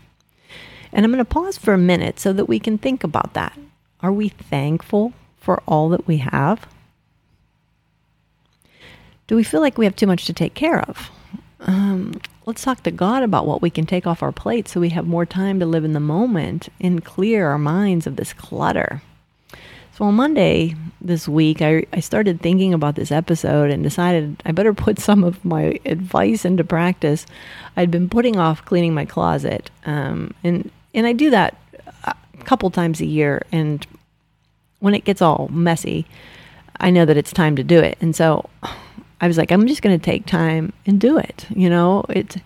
And 0.91 1.05
I'm 1.05 1.11
going 1.11 1.23
to 1.23 1.25
pause 1.25 1.57
for 1.57 1.73
a 1.73 1.77
minute 1.77 2.19
so 2.19 2.31
that 2.33 2.45
we 2.45 2.59
can 2.59 2.77
think 2.77 3.03
about 3.03 3.33
that. 3.33 3.57
Are 4.01 4.13
we 4.13 4.29
thankful 4.29 5.13
for 5.37 5.61
all 5.67 5.89
that 5.89 6.07
we 6.07 6.17
have? 6.17 6.67
Do 9.27 9.35
we 9.35 9.43
feel 9.43 9.61
like 9.61 9.77
we 9.77 9.85
have 9.85 9.95
too 9.95 10.07
much 10.07 10.25
to 10.25 10.33
take 10.33 10.53
care 10.53 10.81
of? 10.81 11.09
Um, 11.61 12.19
let's 12.45 12.63
talk 12.63 12.83
to 12.83 12.91
God 12.91 13.23
about 13.23 13.47
what 13.47 13.61
we 13.61 13.69
can 13.69 13.85
take 13.85 14.05
off 14.05 14.21
our 14.21 14.31
plate 14.31 14.67
so 14.67 14.79
we 14.79 14.89
have 14.89 15.07
more 15.07 15.25
time 15.25 15.59
to 15.59 15.65
live 15.65 15.83
in 15.83 15.93
the 15.93 15.99
moment 15.99 16.69
and 16.79 17.03
clear 17.03 17.47
our 17.47 17.57
minds 17.57 18.05
of 18.05 18.17
this 18.17 18.33
clutter. 18.33 19.01
So 19.97 20.05
on 20.05 20.15
Monday 20.15 20.75
this 21.01 21.27
week, 21.27 21.61
I, 21.61 21.85
I 21.93 22.01
started 22.01 22.41
thinking 22.41 22.73
about 22.73 22.95
this 22.95 23.11
episode 23.11 23.71
and 23.71 23.81
decided 23.81 24.43
I 24.45 24.51
better 24.51 24.73
put 24.75 24.99
some 24.99 25.23
of 25.23 25.43
my 25.43 25.79
advice 25.85 26.45
into 26.45 26.63
practice. 26.63 27.25
I'd 27.77 27.91
been 27.91 28.09
putting 28.09 28.37
off 28.37 28.65
cleaning 28.65 28.93
my 28.93 29.05
closet, 29.05 29.71
um, 29.85 30.33
and 30.43 30.69
and 30.93 31.07
I 31.07 31.13
do 31.13 31.29
that 31.29 31.57
a 32.03 32.15
couple 32.43 32.69
times 32.69 33.01
a 33.01 33.05
year. 33.05 33.45
And 33.51 33.85
when 34.79 34.93
it 34.93 35.05
gets 35.05 35.21
all 35.21 35.49
messy, 35.51 36.05
I 36.79 36.89
know 36.89 37.05
that 37.05 37.17
it's 37.17 37.33
time 37.33 37.55
to 37.55 37.63
do 37.63 37.79
it. 37.79 37.97
And 38.01 38.15
so 38.15 38.49
I 39.21 39.27
was 39.27 39.37
like, 39.37 39.51
I'm 39.51 39.67
just 39.67 39.81
going 39.81 39.97
to 39.97 40.03
take 40.03 40.25
time 40.25 40.73
and 40.85 40.99
do 40.99 41.17
it. 41.17 41.45
You 41.55 41.69
know, 41.69 42.03
it. 42.09 42.37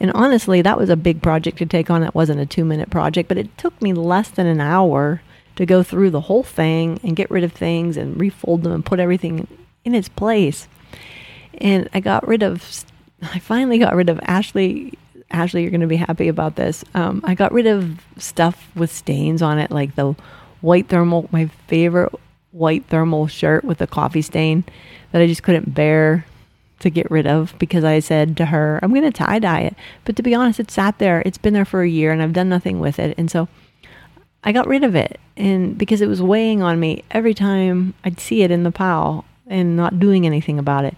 And 0.00 0.12
honestly, 0.12 0.62
that 0.62 0.78
was 0.78 0.90
a 0.90 0.96
big 0.96 1.22
project 1.22 1.58
to 1.58 1.66
take 1.66 1.88
on. 1.90 2.02
It 2.02 2.14
wasn't 2.14 2.40
a 2.40 2.46
two 2.46 2.64
minute 2.64 2.90
project, 2.90 3.28
but 3.28 3.38
it 3.38 3.56
took 3.56 3.80
me 3.80 3.92
less 3.92 4.28
than 4.30 4.46
an 4.46 4.60
hour 4.60 5.22
to 5.56 5.64
go 5.64 5.82
through 5.82 6.10
the 6.10 6.20
whole 6.20 6.42
thing 6.42 7.00
and 7.02 7.16
get 7.16 7.30
rid 7.30 7.44
of 7.44 7.52
things 7.52 7.96
and 7.96 8.20
refold 8.20 8.62
them 8.62 8.72
and 8.72 8.84
put 8.84 9.00
everything 9.00 9.48
in 9.84 9.94
its 9.94 10.08
place. 10.08 10.68
And 11.58 11.88
I 11.94 12.00
got 12.00 12.28
rid 12.28 12.42
of, 12.42 12.84
I 13.22 13.38
finally 13.38 13.78
got 13.78 13.94
rid 13.94 14.10
of 14.10 14.20
Ashley. 14.22 14.98
Ashley, 15.30 15.62
you're 15.62 15.70
going 15.70 15.80
to 15.80 15.86
be 15.86 15.96
happy 15.96 16.28
about 16.28 16.56
this. 16.56 16.84
Um, 16.94 17.22
I 17.24 17.34
got 17.34 17.52
rid 17.52 17.66
of 17.66 18.04
stuff 18.18 18.68
with 18.76 18.92
stains 18.92 19.40
on 19.40 19.58
it, 19.58 19.70
like 19.70 19.94
the 19.94 20.14
white 20.60 20.88
thermal, 20.88 21.28
my 21.32 21.46
favorite 21.66 22.12
white 22.52 22.84
thermal 22.86 23.26
shirt 23.26 23.64
with 23.64 23.80
a 23.80 23.86
coffee 23.86 24.22
stain 24.22 24.64
that 25.16 25.22
I 25.22 25.26
just 25.26 25.42
couldn't 25.42 25.72
bear 25.74 26.26
to 26.80 26.90
get 26.90 27.10
rid 27.10 27.26
of 27.26 27.54
because 27.58 27.84
I 27.84 28.00
said 28.00 28.36
to 28.36 28.44
her, 28.44 28.78
I'm 28.82 28.90
going 28.90 29.02
to 29.02 29.10
tie 29.10 29.38
dye 29.38 29.60
it. 29.60 29.74
But 30.04 30.14
to 30.16 30.22
be 30.22 30.34
honest, 30.34 30.60
it 30.60 30.70
sat 30.70 30.98
there. 30.98 31.22
It's 31.24 31.38
been 31.38 31.54
there 31.54 31.64
for 31.64 31.80
a 31.80 31.88
year 31.88 32.12
and 32.12 32.20
I've 32.20 32.34
done 32.34 32.50
nothing 32.50 32.80
with 32.80 32.98
it. 32.98 33.14
And 33.16 33.30
so 33.30 33.48
I 34.44 34.52
got 34.52 34.68
rid 34.68 34.84
of 34.84 34.94
it, 34.94 35.18
and 35.38 35.76
because 35.78 36.02
it 36.02 36.06
was 36.06 36.20
weighing 36.20 36.62
on 36.62 36.78
me 36.78 37.02
every 37.12 37.32
time 37.32 37.94
I'd 38.04 38.20
see 38.20 38.42
it 38.42 38.50
in 38.50 38.62
the 38.62 38.70
pile 38.70 39.24
and 39.46 39.74
not 39.74 39.98
doing 39.98 40.26
anything 40.26 40.58
about 40.58 40.84
it. 40.84 40.94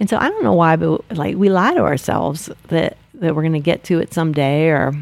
And 0.00 0.08
so 0.08 0.16
I 0.16 0.30
don't 0.30 0.42
know 0.42 0.54
why, 0.54 0.76
but 0.76 1.04
like 1.16 1.36
we 1.36 1.50
lie 1.50 1.74
to 1.74 1.82
ourselves 1.82 2.50
that 2.68 2.96
that 3.14 3.36
we're 3.36 3.42
going 3.42 3.52
to 3.52 3.60
get 3.60 3.84
to 3.84 4.00
it 4.00 4.14
someday, 4.14 4.70
or 4.70 4.94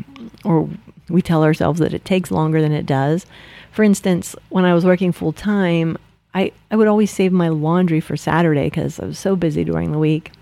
or 0.45 0.69
we 1.09 1.23
tell 1.23 1.45
ourselves 1.45 1.79
that 1.79 1.95
it 1.95 2.05
takes 2.05 2.33
longer 2.33 2.61
than 2.61 2.73
it 2.73 2.87
does. 2.87 3.25
For 3.71 3.85
instance, 3.85 4.35
when 4.49 4.65
I 4.65 4.75
was 4.75 4.85
working 4.85 5.13
full 5.13 5.33
time, 5.33 5.97
I, 6.35 6.53
I 6.71 6.77
would 6.77 6.89
always 6.89 7.11
save 7.11 7.33
my 7.33 7.49
laundry 7.49 8.01
for 8.01 8.17
Saturday 8.17 8.65
because 8.65 9.01
I 9.01 9.07
was 9.07 9.19
so 9.19 9.37
busy 9.37 9.65
during 9.65 9.93
the 9.93 9.99
week. 9.99 10.33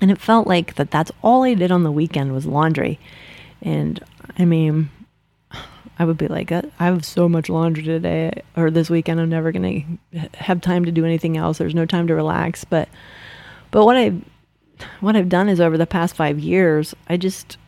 And 0.00 0.10
it 0.10 0.20
felt 0.20 0.46
like 0.46 0.74
that 0.76 0.90
that's 0.90 1.12
all 1.22 1.42
I 1.42 1.54
did 1.54 1.70
on 1.70 1.82
the 1.82 1.92
weekend 1.92 2.32
was 2.32 2.46
laundry. 2.46 2.98
And 3.62 4.02
I 4.38 4.44
mean, 4.44 4.90
I 5.98 6.04
would 6.04 6.16
be 6.16 6.28
like, 6.28 6.50
uh, 6.50 6.62
I 6.78 6.86
have 6.86 7.04
so 7.04 7.28
much 7.28 7.50
laundry 7.50 7.82
today 7.82 8.42
or 8.56 8.70
this 8.70 8.88
weekend. 8.88 9.20
I'm 9.20 9.28
never 9.28 9.52
going 9.52 10.00
to 10.12 10.18
have 10.38 10.62
time 10.62 10.86
to 10.86 10.92
do 10.92 11.04
anything 11.04 11.36
else. 11.36 11.58
There's 11.58 11.74
no 11.74 11.84
time 11.84 12.06
to 12.06 12.14
relax. 12.14 12.64
But, 12.64 12.88
but 13.70 13.84
what 13.84 13.96
I, 13.96 14.14
what 15.00 15.14
I've 15.14 15.28
done 15.28 15.50
is 15.50 15.60
over 15.60 15.76
the 15.76 15.86
past 15.86 16.16
five 16.16 16.38
years, 16.38 16.94
I 17.08 17.18
just 17.18 17.58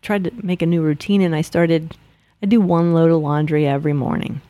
tried 0.00 0.24
to 0.24 0.30
make 0.42 0.62
a 0.62 0.66
new 0.66 0.80
routine 0.80 1.20
and 1.20 1.34
I 1.34 1.42
started, 1.42 1.94
I 2.42 2.46
do 2.46 2.62
one 2.62 2.94
load 2.94 3.10
of 3.10 3.20
laundry 3.20 3.66
every 3.66 3.92
morning. 3.92 4.40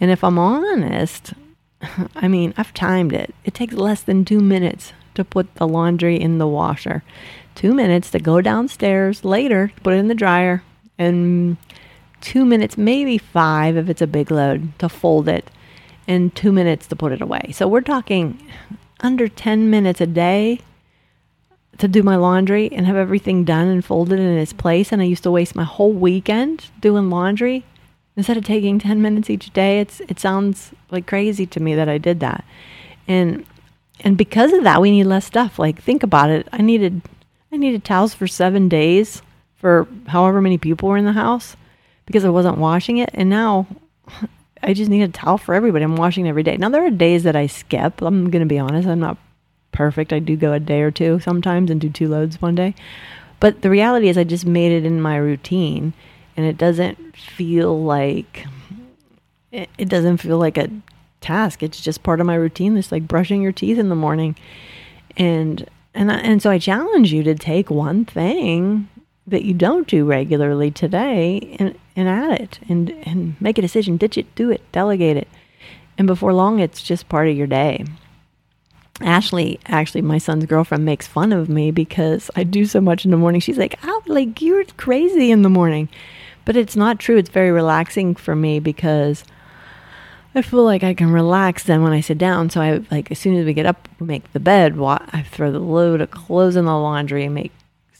And 0.00 0.10
if 0.10 0.24
I'm 0.24 0.38
honest, 0.38 1.34
I 2.14 2.28
mean, 2.28 2.54
I've 2.56 2.74
timed 2.74 3.12
it. 3.12 3.34
It 3.44 3.54
takes 3.54 3.74
less 3.74 4.02
than 4.02 4.24
two 4.24 4.40
minutes 4.40 4.92
to 5.14 5.24
put 5.24 5.54
the 5.56 5.68
laundry 5.68 6.20
in 6.20 6.38
the 6.38 6.46
washer. 6.46 7.02
Two 7.54 7.74
minutes 7.74 8.10
to 8.12 8.18
go 8.18 8.40
downstairs 8.40 9.24
later, 9.24 9.72
put 9.82 9.94
it 9.94 9.98
in 9.98 10.08
the 10.08 10.14
dryer, 10.14 10.62
and 10.98 11.56
two 12.20 12.44
minutes, 12.44 12.78
maybe 12.78 13.18
five 13.18 13.76
if 13.76 13.88
it's 13.90 14.00
a 14.00 14.06
big 14.06 14.30
load, 14.30 14.78
to 14.78 14.88
fold 14.88 15.28
it, 15.28 15.50
and 16.08 16.34
two 16.34 16.52
minutes 16.52 16.86
to 16.86 16.96
put 16.96 17.12
it 17.12 17.20
away. 17.20 17.50
So 17.52 17.68
we're 17.68 17.82
talking 17.82 18.40
under 19.00 19.28
10 19.28 19.68
minutes 19.68 20.00
a 20.00 20.06
day 20.06 20.60
to 21.78 21.88
do 21.88 22.02
my 22.02 22.16
laundry 22.16 22.70
and 22.72 22.86
have 22.86 22.96
everything 22.96 23.44
done 23.44 23.68
and 23.68 23.84
folded 23.84 24.18
in 24.18 24.38
its 24.38 24.52
place. 24.52 24.92
And 24.92 25.02
I 25.02 25.06
used 25.06 25.24
to 25.24 25.30
waste 25.30 25.56
my 25.56 25.64
whole 25.64 25.92
weekend 25.92 26.70
doing 26.80 27.10
laundry 27.10 27.64
instead 28.16 28.36
of 28.36 28.44
taking 28.44 28.78
10 28.78 29.00
minutes 29.00 29.30
each 29.30 29.52
day. 29.52 29.80
It's 29.80 30.00
it 30.00 30.18
sounds 30.18 30.72
like 30.90 31.06
crazy 31.06 31.46
to 31.46 31.60
me 31.60 31.74
that 31.74 31.88
I 31.88 31.98
did 31.98 32.20
that. 32.20 32.44
And 33.08 33.44
and 34.00 34.16
because 34.16 34.52
of 34.52 34.64
that, 34.64 34.80
we 34.80 34.90
need 34.90 35.04
less 35.04 35.26
stuff. 35.26 35.58
Like 35.58 35.80
think 35.80 36.02
about 36.02 36.30
it. 36.30 36.48
I 36.52 36.62
needed 36.62 37.02
I 37.52 37.56
needed 37.56 37.84
towels 37.84 38.14
for 38.14 38.26
7 38.26 38.68
days 38.68 39.22
for 39.56 39.86
however 40.08 40.40
many 40.40 40.58
people 40.58 40.88
were 40.88 40.96
in 40.96 41.04
the 41.04 41.12
house 41.12 41.56
because 42.06 42.24
I 42.24 42.30
wasn't 42.30 42.58
washing 42.58 42.98
it. 42.98 43.10
And 43.14 43.30
now 43.30 43.66
I 44.62 44.74
just 44.74 44.90
need 44.90 45.02
a 45.02 45.08
towel 45.08 45.38
for 45.38 45.54
everybody. 45.54 45.84
I'm 45.84 45.96
washing 45.96 46.28
every 46.28 46.42
day. 46.42 46.56
Now, 46.56 46.68
there 46.68 46.84
are 46.86 46.90
days 46.90 47.24
that 47.24 47.34
I 47.34 47.46
skip. 47.46 48.00
I'm 48.00 48.30
going 48.30 48.40
to 48.40 48.46
be 48.46 48.58
honest. 48.58 48.86
I'm 48.86 49.00
not 49.00 49.18
perfect. 49.72 50.12
I 50.12 50.20
do 50.20 50.36
go 50.36 50.52
a 50.52 50.60
day 50.60 50.82
or 50.82 50.90
two 50.90 51.18
sometimes 51.20 51.70
and 51.70 51.80
do 51.80 51.90
two 51.90 52.08
loads 52.08 52.40
one 52.40 52.54
day. 52.54 52.74
But 53.40 53.62
the 53.62 53.70
reality 53.70 54.08
is, 54.08 54.16
I 54.16 54.22
just 54.24 54.46
made 54.46 54.70
it 54.70 54.86
in 54.86 55.00
my 55.00 55.16
routine 55.16 55.94
and 56.36 56.46
it 56.46 56.56
doesn't 56.58 57.16
feel 57.16 57.82
like 57.82 58.46
it 59.52 59.88
doesn't 59.88 60.16
feel 60.16 60.38
like 60.38 60.56
a 60.56 60.70
task. 61.20 61.62
It's 61.62 61.80
just 61.80 62.02
part 62.02 62.20
of 62.20 62.26
my 62.26 62.34
routine. 62.34 62.76
It's 62.76 62.92
like 62.92 63.06
brushing 63.06 63.42
your 63.42 63.52
teeth 63.52 63.78
in 63.78 63.88
the 63.88 63.94
morning. 63.94 64.36
And 65.16 65.68
and 65.94 66.10
I, 66.10 66.16
and 66.16 66.42
so 66.42 66.50
I 66.50 66.58
challenge 66.58 67.12
you 67.12 67.22
to 67.24 67.34
take 67.34 67.70
one 67.70 68.04
thing 68.04 68.88
that 69.26 69.44
you 69.44 69.54
don't 69.54 69.86
do 69.86 70.04
regularly 70.04 70.70
today 70.70 71.56
and, 71.58 71.78
and 71.94 72.08
add 72.08 72.40
it 72.40 72.58
and, 72.68 72.90
and 73.04 73.40
make 73.40 73.58
a 73.58 73.62
decision. 73.62 73.96
Ditch 73.96 74.18
it, 74.18 74.34
do 74.34 74.50
it, 74.50 74.60
delegate 74.72 75.16
it. 75.16 75.28
And 75.98 76.06
before 76.06 76.32
long, 76.32 76.58
it's 76.58 76.82
just 76.82 77.08
part 77.08 77.28
of 77.28 77.36
your 77.36 77.46
day. 77.46 77.84
Ashley, 79.00 79.60
actually, 79.66 80.02
my 80.02 80.18
son's 80.18 80.46
girlfriend, 80.46 80.84
makes 80.84 81.06
fun 81.06 81.32
of 81.32 81.48
me 81.48 81.70
because 81.70 82.30
I 82.36 82.44
do 82.44 82.64
so 82.64 82.80
much 82.80 83.04
in 83.04 83.10
the 83.10 83.16
morning. 83.16 83.40
She's 83.40 83.58
like, 83.58 83.78
"Oh, 83.82 84.02
like 84.06 84.40
you're 84.40 84.64
crazy 84.76 85.30
in 85.30 85.42
the 85.42 85.48
morning," 85.48 85.88
but 86.44 86.56
it's 86.56 86.76
not 86.76 86.98
true. 86.98 87.16
It's 87.16 87.30
very 87.30 87.50
relaxing 87.50 88.14
for 88.14 88.34
me 88.34 88.60
because 88.60 89.24
I 90.34 90.42
feel 90.42 90.64
like 90.64 90.82
I 90.82 90.94
can 90.94 91.12
relax 91.12 91.64
then 91.64 91.82
when 91.82 91.92
I 91.92 92.00
sit 92.00 92.18
down. 92.18 92.50
So 92.50 92.60
I 92.60 92.84
like 92.90 93.10
as 93.10 93.18
soon 93.18 93.36
as 93.36 93.44
we 93.44 93.52
get 93.52 93.66
up, 93.66 93.88
we 93.98 94.06
make 94.06 94.32
the 94.32 94.40
bed. 94.40 94.78
I 94.80 95.24
throw 95.30 95.52
the 95.52 95.58
load 95.58 96.00
of 96.00 96.10
clothes 96.10 96.56
in 96.56 96.64
the 96.64 96.72
laundry, 96.72 97.24
and 97.24 97.34
make 97.34 97.52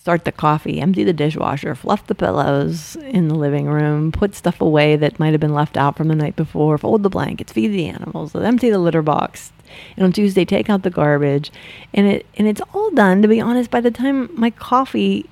start 0.02 0.24
the 0.24 0.32
coffee, 0.32 0.80
empty 0.80 1.04
the 1.04 1.12
dishwasher, 1.12 1.76
fluff 1.76 2.08
the 2.08 2.14
pillows 2.14 2.96
in 2.96 3.28
the 3.28 3.36
living 3.36 3.66
room, 3.66 4.10
put 4.10 4.34
stuff 4.34 4.60
away 4.60 4.96
that 4.96 5.20
might 5.20 5.30
have 5.30 5.40
been 5.40 5.54
left 5.54 5.76
out 5.76 5.96
from 5.96 6.08
the 6.08 6.14
night 6.16 6.34
before, 6.34 6.76
fold 6.76 7.04
the 7.04 7.08
blankets, 7.08 7.52
feed 7.52 7.68
the 7.68 7.86
animals, 7.86 8.34
empty 8.34 8.68
the 8.68 8.80
litter 8.80 9.02
box. 9.02 9.52
And 9.96 10.04
on 10.04 10.12
Tuesday, 10.12 10.44
take 10.44 10.68
out 10.68 10.82
the 10.82 10.90
garbage, 10.90 11.52
and 11.94 12.06
it 12.06 12.26
and 12.36 12.48
it's 12.48 12.60
all 12.72 12.90
done. 12.90 13.22
To 13.22 13.28
be 13.28 13.40
honest, 13.40 13.70
by 13.70 13.80
the 13.80 13.90
time 13.90 14.28
my 14.32 14.50
coffee 14.50 15.28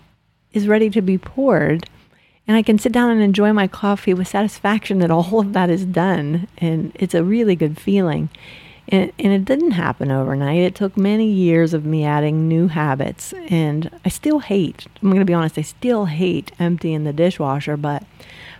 is 0.52 0.68
ready 0.68 0.88
to 0.90 1.02
be 1.02 1.18
poured, 1.18 1.88
and 2.50 2.56
I 2.56 2.62
can 2.62 2.80
sit 2.80 2.90
down 2.90 3.10
and 3.10 3.22
enjoy 3.22 3.52
my 3.52 3.68
coffee 3.68 4.12
with 4.12 4.26
satisfaction 4.26 4.98
that 4.98 5.10
all 5.12 5.38
of 5.38 5.52
that 5.52 5.70
is 5.70 5.84
done, 5.84 6.48
and 6.58 6.90
it's 6.96 7.14
a 7.14 7.22
really 7.22 7.54
good 7.54 7.78
feeling. 7.78 8.28
And, 8.88 9.12
and 9.20 9.32
it 9.32 9.44
didn't 9.44 9.70
happen 9.70 10.10
overnight. 10.10 10.58
It 10.58 10.74
took 10.74 10.96
many 10.96 11.30
years 11.30 11.74
of 11.74 11.84
me 11.84 12.04
adding 12.04 12.48
new 12.48 12.66
habits. 12.66 13.32
And 13.48 13.88
I 14.04 14.08
still 14.08 14.40
hate, 14.40 14.88
I'm 15.00 15.10
going 15.10 15.20
to 15.20 15.24
be 15.24 15.32
honest, 15.32 15.58
I 15.58 15.62
still 15.62 16.06
hate 16.06 16.50
emptying 16.58 17.04
the 17.04 17.12
dishwasher, 17.12 17.76
but, 17.76 18.02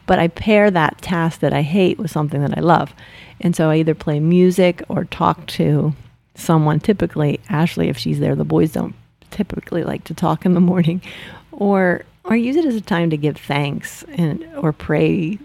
but 0.06 0.20
I 0.20 0.28
pair 0.28 0.70
that 0.70 1.02
task 1.02 1.40
that 1.40 1.52
I 1.52 1.62
hate 1.62 1.99
with 1.99 2.12
something 2.12 2.42
that 2.42 2.56
I 2.56 2.61
love. 2.61 2.94
And 3.40 3.56
so 3.56 3.70
I 3.70 3.78
either 3.78 3.97
play 3.97 4.20
music 4.20 4.85
or 4.88 5.04
talk 5.06 5.49
to 5.49 5.97
someone, 6.37 6.78
typically 6.78 7.40
Ashley, 7.49 7.88
if 7.88 7.99
she's 7.99 8.20
there. 8.20 8.37
The 8.37 8.44
boys 8.44 8.70
don't 8.70 8.94
typically 9.32 9.82
like 9.82 10.04
to 10.04 10.14
talk 10.14 10.47
in 10.47 10.54
the 10.54 10.61
morning. 10.61 11.02
Or, 11.50 12.04
or 12.30 12.37
use 12.37 12.56
it 12.56 12.64
as 12.64 12.76
a 12.76 12.80
time 12.80 13.10
to 13.10 13.16
give 13.16 13.37
thanks 13.37 14.04
and 14.16 14.49
or 14.56 14.72
pray 14.72 15.38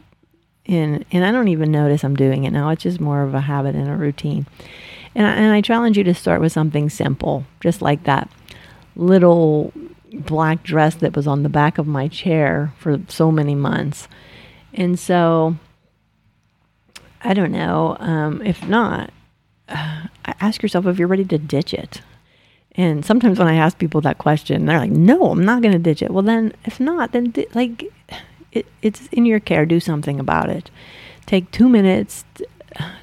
and 0.67 1.03
and 1.11 1.25
I 1.25 1.31
don't 1.31 1.47
even 1.49 1.71
notice 1.71 2.03
I'm 2.03 2.15
doing 2.15 2.43
it 2.45 2.51
now. 2.51 2.69
It's 2.69 2.83
just 2.83 3.01
more 3.01 3.23
of 3.23 3.33
a 3.33 3.41
habit 3.41 3.75
and 3.75 3.89
a 3.89 3.95
routine. 3.95 4.47
And 5.13 5.25
I, 5.25 5.31
and 5.31 5.53
I 5.53 5.61
challenge 5.61 5.97
you 5.97 6.03
to 6.05 6.13
start 6.13 6.41
with 6.41 6.51
something 6.51 6.89
simple, 6.89 7.45
just 7.61 7.81
like 7.81 8.03
that 8.03 8.29
little 8.95 9.71
black 10.13 10.63
dress 10.63 10.95
that 10.95 11.15
was 11.15 11.27
on 11.27 11.43
the 11.43 11.49
back 11.49 11.77
of 11.77 11.87
my 11.87 12.07
chair 12.07 12.73
for 12.77 12.99
so 13.07 13.31
many 13.31 13.55
months. 13.55 14.07
And 14.73 14.99
so 14.99 15.55
I 17.23 17.33
don't 17.33 17.51
know. 17.51 17.97
Um, 17.99 18.41
if 18.41 18.65
not, 18.67 19.11
uh, 19.69 20.07
ask 20.25 20.61
yourself 20.61 20.85
if 20.85 20.99
you're 20.99 21.07
ready 21.07 21.25
to 21.25 21.37
ditch 21.37 21.73
it. 21.73 22.01
And 22.77 23.05
sometimes 23.05 23.39
when 23.39 23.47
I 23.47 23.55
ask 23.55 23.77
people 23.77 24.01
that 24.01 24.17
question, 24.17 24.65
they're 24.65 24.79
like, 24.79 24.91
"No, 24.91 25.31
I'm 25.31 25.45
not 25.45 25.61
going 25.61 25.73
to 25.73 25.79
ditch 25.79 26.01
it." 26.01 26.11
Well, 26.11 26.23
then 26.23 26.53
if 26.65 26.79
not, 26.79 27.11
then 27.11 27.31
di- 27.31 27.47
like 27.53 27.85
it, 28.51 28.65
it's 28.81 29.07
in 29.07 29.25
your 29.25 29.39
care. 29.39 29.65
Do 29.65 29.79
something 29.79 30.19
about 30.19 30.49
it. 30.49 30.69
Take 31.25 31.51
two 31.51 31.69
minutes 31.69 32.25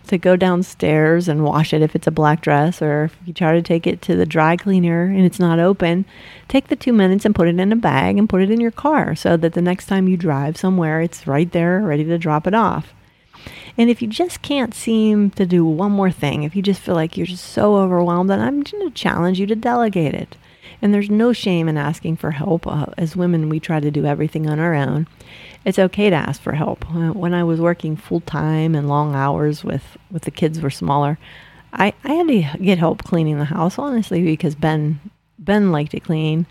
to 0.07 0.19
go 0.19 0.37
downstairs 0.37 1.29
and 1.29 1.45
wash 1.45 1.73
it 1.73 1.81
if 1.81 1.97
it's 1.97 2.07
a 2.07 2.11
black 2.11 2.43
dress, 2.43 2.83
or 2.83 3.05
if 3.05 3.17
you 3.25 3.33
try 3.33 3.55
to 3.55 3.63
take 3.63 3.87
it 3.87 4.03
to 4.03 4.15
the 4.15 4.27
dry 4.27 4.57
cleaner 4.57 5.05
and 5.05 5.25
it's 5.25 5.39
not 5.39 5.59
open, 5.59 6.05
take 6.49 6.69
the 6.69 6.77
two 6.77 6.93
minutes 6.93 7.25
and 7.25 7.35
put 7.35 7.49
it 7.49 7.59
in 7.59 7.73
a 7.73 7.77
bag 7.77 8.19
and 8.19 8.29
put 8.29 8.43
it 8.43 8.51
in 8.51 8.61
your 8.61 8.71
car 8.71 9.15
so 9.15 9.37
that 9.37 9.55
the 9.55 9.63
next 9.63 9.87
time 9.87 10.09
you 10.09 10.17
drive 10.17 10.57
somewhere, 10.57 11.01
it's 11.01 11.27
right 11.27 11.51
there 11.53 11.81
ready 11.81 12.05
to 12.05 12.19
drop 12.19 12.47
it 12.47 12.55
off. 12.55 12.93
And 13.77 13.91
if 13.91 14.03
you 14.03 14.09
just 14.09 14.43
can't 14.43 14.75
seem 14.75 15.31
to 15.31 15.47
do 15.47 15.65
one 15.65 15.93
more 15.93 16.11
thing, 16.11 16.43
if 16.43 16.55
you 16.55 16.63
just 16.63 16.81
feel 16.81 16.95
like 16.95 17.17
you're 17.17 17.27
just 17.27 17.47
so 17.47 17.77
overwhelmed, 17.77 18.31
then 18.31 18.41
I'm 18.41 18.63
going 18.63 18.89
to 18.89 18.95
challenge 18.95 19.41
you 19.41 19.47
to 19.47 19.57
delegate 19.57 20.15
it. 20.15 20.37
And 20.81 20.93
there's 20.93 21.11
no 21.11 21.33
shame 21.33 21.69
in 21.69 21.77
asking 21.77 22.17
for 22.17 22.33
help. 22.33 22.67
Uh, 22.67 22.87
as 22.99 23.17
women, 23.17 23.49
we 23.49 23.61
try 23.61 23.79
to 23.81 23.91
do 23.91 24.05
everything 24.05 24.49
on 24.49 24.59
our 24.59 24.75
own. 24.75 25.07
It's 25.65 25.79
okay 25.79 26.11
to 26.11 26.17
ask 26.17 26.41
for 26.41 26.53
help. 26.53 26.85
Uh, 26.91 27.13
when 27.13 27.35
I 27.35 27.45
was 27.45 27.61
working 27.61 27.97
full 27.97 28.21
time 28.21 28.75
and 28.75 28.89
long 28.89 29.15
hours 29.15 29.63
with, 29.63 29.97
with 30.11 30.23
the 30.23 30.31
kids 30.33 30.61
were 30.61 30.71
smaller, 30.71 31.19
I, 31.73 31.95
I 32.05 32.15
had 32.15 32.29
to 32.29 32.59
get 32.63 32.79
help 32.79 33.05
cleaning 33.05 33.39
the 33.39 33.47
house, 33.47 33.79
honestly, 33.79 34.23
because 34.23 34.55
Ben 34.55 35.01
Ben 35.39 35.73
liked 35.73 35.91
to 35.93 36.01
clean, 36.01 36.47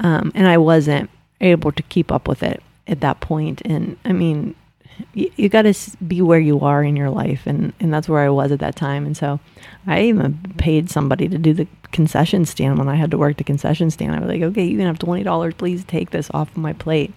um, 0.00 0.32
and 0.34 0.48
I 0.48 0.58
wasn't 0.58 1.10
able 1.40 1.72
to 1.72 1.82
keep 1.84 2.10
up 2.10 2.26
with 2.26 2.42
it 2.42 2.62
at 2.86 3.00
that 3.00 3.20
point. 3.20 3.62
And 3.64 3.96
I 4.04 4.12
mean, 4.12 4.54
you, 5.14 5.30
you 5.36 5.48
got 5.48 5.62
to 5.62 5.74
be 6.06 6.22
where 6.22 6.38
you 6.38 6.60
are 6.60 6.82
in 6.82 6.96
your 6.96 7.10
life 7.10 7.42
and 7.46 7.72
and 7.80 7.92
that's 7.92 8.08
where 8.08 8.20
I 8.20 8.28
was 8.28 8.52
at 8.52 8.60
that 8.60 8.76
time 8.76 9.06
and 9.06 9.16
so 9.16 9.40
I 9.86 10.02
even 10.02 10.38
paid 10.58 10.90
somebody 10.90 11.28
to 11.28 11.38
do 11.38 11.54
the 11.54 11.66
concession 11.92 12.44
stand 12.44 12.78
when 12.78 12.88
I 12.88 12.96
had 12.96 13.10
to 13.12 13.18
work 13.18 13.36
the 13.36 13.44
concession 13.44 13.90
stand. 13.90 14.14
I 14.14 14.20
was 14.20 14.28
like 14.28 14.42
okay 14.42 14.64
you 14.64 14.78
can 14.78 14.86
have 14.86 14.98
$20 14.98 15.56
please 15.56 15.84
take 15.84 16.10
this 16.10 16.30
off 16.32 16.50
of 16.50 16.56
my 16.56 16.72
plate. 16.72 17.12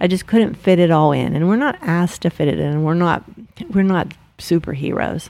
I 0.00 0.06
just 0.06 0.26
couldn't 0.26 0.54
fit 0.54 0.78
it 0.78 0.90
all 0.90 1.12
in 1.12 1.34
and 1.34 1.48
we're 1.48 1.56
not 1.56 1.78
asked 1.80 2.22
to 2.22 2.30
fit 2.30 2.48
it 2.48 2.58
in. 2.58 2.82
We're 2.82 2.94
not 2.94 3.24
we're 3.70 3.82
not 3.82 4.14
superheroes. 4.38 5.28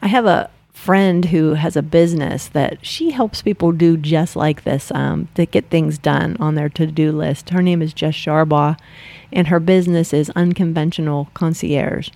I 0.00 0.08
have 0.08 0.26
a 0.26 0.50
friend 0.80 1.26
who 1.26 1.54
has 1.54 1.76
a 1.76 1.82
business 1.82 2.48
that 2.48 2.84
she 2.84 3.10
helps 3.10 3.42
people 3.42 3.70
do 3.70 3.98
just 3.98 4.34
like 4.34 4.64
this 4.64 4.90
um, 4.92 5.28
to 5.34 5.44
get 5.44 5.68
things 5.68 5.98
done 5.98 6.38
on 6.40 6.54
their 6.54 6.70
to-do 6.70 7.12
list. 7.12 7.50
Her 7.50 7.60
name 7.60 7.82
is 7.82 7.92
Jess 7.92 8.14
Sharbaugh 8.14 8.78
and 9.32 9.48
her 9.48 9.60
business 9.60 10.12
is 10.12 10.30
Unconventional 10.30 11.28
Concierge. 11.34 12.10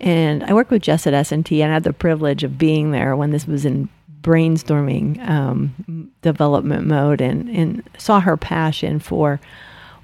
And 0.00 0.42
I 0.44 0.52
work 0.52 0.70
with 0.70 0.82
Jess 0.82 1.06
at 1.06 1.14
S&T, 1.14 1.62
and 1.62 1.70
I 1.70 1.74
had 1.74 1.84
the 1.84 1.92
privilege 1.92 2.42
of 2.42 2.58
being 2.58 2.90
there 2.90 3.14
when 3.14 3.30
this 3.30 3.46
was 3.46 3.64
in 3.64 3.88
brainstorming 4.22 5.28
um, 5.28 6.10
development 6.22 6.86
mode 6.86 7.20
and, 7.20 7.48
and 7.48 7.88
saw 7.98 8.20
her 8.20 8.36
passion 8.36 8.98
for 8.98 9.40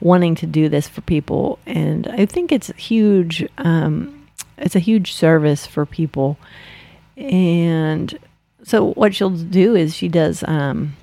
wanting 0.01 0.35
to 0.37 0.47
do 0.47 0.69
this 0.69 0.89
for 0.89 1.01
people. 1.03 1.59
And 1.67 2.07
I 2.09 2.27
think 2.27 2.53
it's 2.53 2.69
huge. 2.77 3.47
Um, 3.59 4.27
it's 4.57 4.77
a 4.77 4.81
huge 4.81 5.15
service 5.15 5.67
for 5.67 5.87
people. 5.87 6.37
And 7.17 8.17
so 8.63 8.93
what 8.93 9.15
she'll 9.15 9.31
do 9.31 9.75
is 9.75 9.95
she 9.95 10.09
does 10.09 10.45
um, 10.45 10.97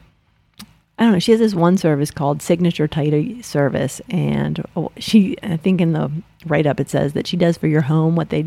I 0.97 1.03
don't 1.03 1.13
know. 1.13 1.19
She 1.19 1.31
has 1.31 1.41
this 1.41 1.53
one 1.53 1.77
service 1.77 2.09
called 2.09 2.41
Signature 2.41 2.87
Tidy 2.87 3.41
Service, 3.41 4.01
and 4.09 4.63
oh, 4.77 4.91
she, 4.97 5.35
I 5.43 5.57
think 5.57 5.81
in 5.81 5.91
the 5.91 6.09
write 6.45 6.65
up 6.65 6.79
it 6.79 6.89
says 6.89 7.13
that 7.13 7.27
she 7.27 7.35
does 7.35 7.57
for 7.57 7.67
your 7.67 7.81
home 7.81 8.15
what 8.15 8.29
they 8.29 8.45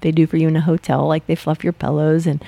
they 0.00 0.10
do 0.10 0.26
for 0.26 0.36
you 0.36 0.48
in 0.48 0.56
a 0.56 0.60
hotel, 0.60 1.06
like 1.06 1.26
they 1.26 1.34
fluff 1.34 1.62
your 1.62 1.72
pillows 1.72 2.26
and 2.26 2.42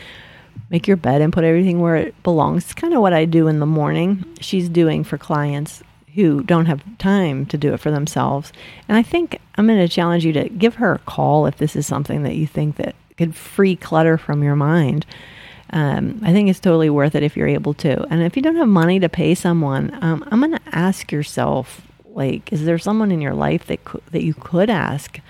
make 0.70 0.88
your 0.88 0.96
bed 0.96 1.20
and 1.20 1.32
put 1.32 1.44
everything 1.44 1.80
where 1.80 1.96
it 1.96 2.22
belongs. 2.22 2.64
It's 2.64 2.74
kind 2.74 2.94
of 2.94 3.00
what 3.00 3.12
I 3.12 3.24
do 3.24 3.46
in 3.46 3.60
the 3.60 3.66
morning. 3.66 4.24
She's 4.40 4.68
doing 4.68 5.04
for 5.04 5.16
clients 5.16 5.82
who 6.14 6.42
don't 6.42 6.66
have 6.66 6.82
time 6.98 7.46
to 7.46 7.58
do 7.58 7.74
it 7.74 7.78
for 7.78 7.90
themselves. 7.90 8.52
And 8.88 8.96
I 8.96 9.02
think 9.02 9.38
I'm 9.56 9.66
going 9.66 9.78
to 9.78 9.88
challenge 9.88 10.24
you 10.24 10.32
to 10.32 10.48
give 10.48 10.76
her 10.76 10.94
a 10.94 10.98
call 11.00 11.46
if 11.46 11.58
this 11.58 11.76
is 11.76 11.86
something 11.86 12.22
that 12.22 12.34
you 12.34 12.46
think 12.46 12.76
that 12.76 12.96
could 13.18 13.34
free 13.34 13.76
clutter 13.76 14.16
from 14.18 14.42
your 14.42 14.56
mind 14.56 15.06
um, 15.70 16.20
I 16.22 16.32
think 16.32 16.48
it's 16.48 16.60
totally 16.60 16.90
worth 16.90 17.14
it 17.14 17.22
if 17.22 17.36
you're 17.36 17.48
able 17.48 17.74
to. 17.74 18.06
And 18.08 18.22
if 18.22 18.36
you 18.36 18.42
don't 18.42 18.56
have 18.56 18.68
money 18.68 19.00
to 19.00 19.08
pay 19.08 19.34
someone, 19.34 19.96
um, 20.02 20.26
I'm 20.30 20.40
going 20.40 20.52
to 20.52 20.60
ask 20.72 21.10
yourself, 21.10 21.82
like, 22.10 22.52
is 22.52 22.64
there 22.64 22.78
someone 22.78 23.10
in 23.10 23.20
your 23.20 23.34
life 23.34 23.66
that 23.66 23.84
co- 23.84 24.02
that 24.12 24.22
you 24.22 24.34
could 24.34 24.70
ask? 24.70 25.20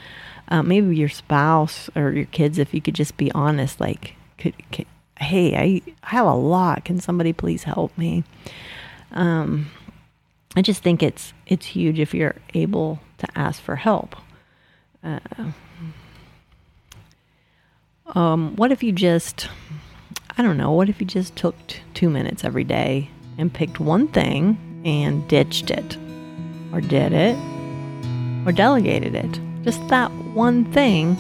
Uh, 0.49 0.63
maybe 0.63 0.95
your 0.97 1.09
spouse 1.09 1.91
or 1.97 2.13
your 2.13 2.27
kids, 2.27 2.59
if 2.59 2.73
you 2.73 2.81
could 2.81 2.95
just 2.95 3.17
be 3.17 3.33
honest, 3.33 3.81
like, 3.81 4.15
could, 4.39 4.55
could, 4.71 4.87
hey, 5.19 5.57
I, 5.57 5.83
I 6.05 6.11
have 6.11 6.27
a 6.27 6.35
lot. 6.35 6.85
Can 6.85 7.01
somebody 7.01 7.33
please 7.33 7.65
help 7.65 7.97
me? 7.99 8.23
Um, 9.13 9.71
I 10.55 10.63
just 10.63 10.83
think 10.83 11.03
it's 11.03 11.33
it's 11.47 11.67
huge 11.67 11.99
if 11.99 12.15
you're 12.15 12.37
able 12.55 13.01
to 13.19 13.27
ask 13.35 13.61
for 13.61 13.77
help. 13.77 14.17
Uh, 15.03 15.19
um, 18.07 18.57
what 18.57 18.73
if 18.73 18.83
you 18.83 18.93
just 18.93 19.49
I 20.39 20.43
don't 20.43 20.59
know, 20.59 20.71
what 20.73 20.91
if 20.91 21.01
you 21.01 21.07
just 21.07 21.35
took 21.35 21.55
two 21.95 22.11
minutes 22.11 22.45
every 22.45 22.65
day 22.65 23.09
and 23.39 23.51
picked 23.51 23.81
one 23.81 24.07
thing 24.09 24.59
and 24.85 25.27
ditched 25.29 25.71
it, 25.71 25.97
or 26.75 26.83
did 26.83 27.15
it, 27.15 27.39
or 28.47 28.53
delegated 28.53 29.15
it? 29.15 29.41
Just 29.63 29.89
that 29.89 30.13
one 30.35 30.71
thing 30.73 31.17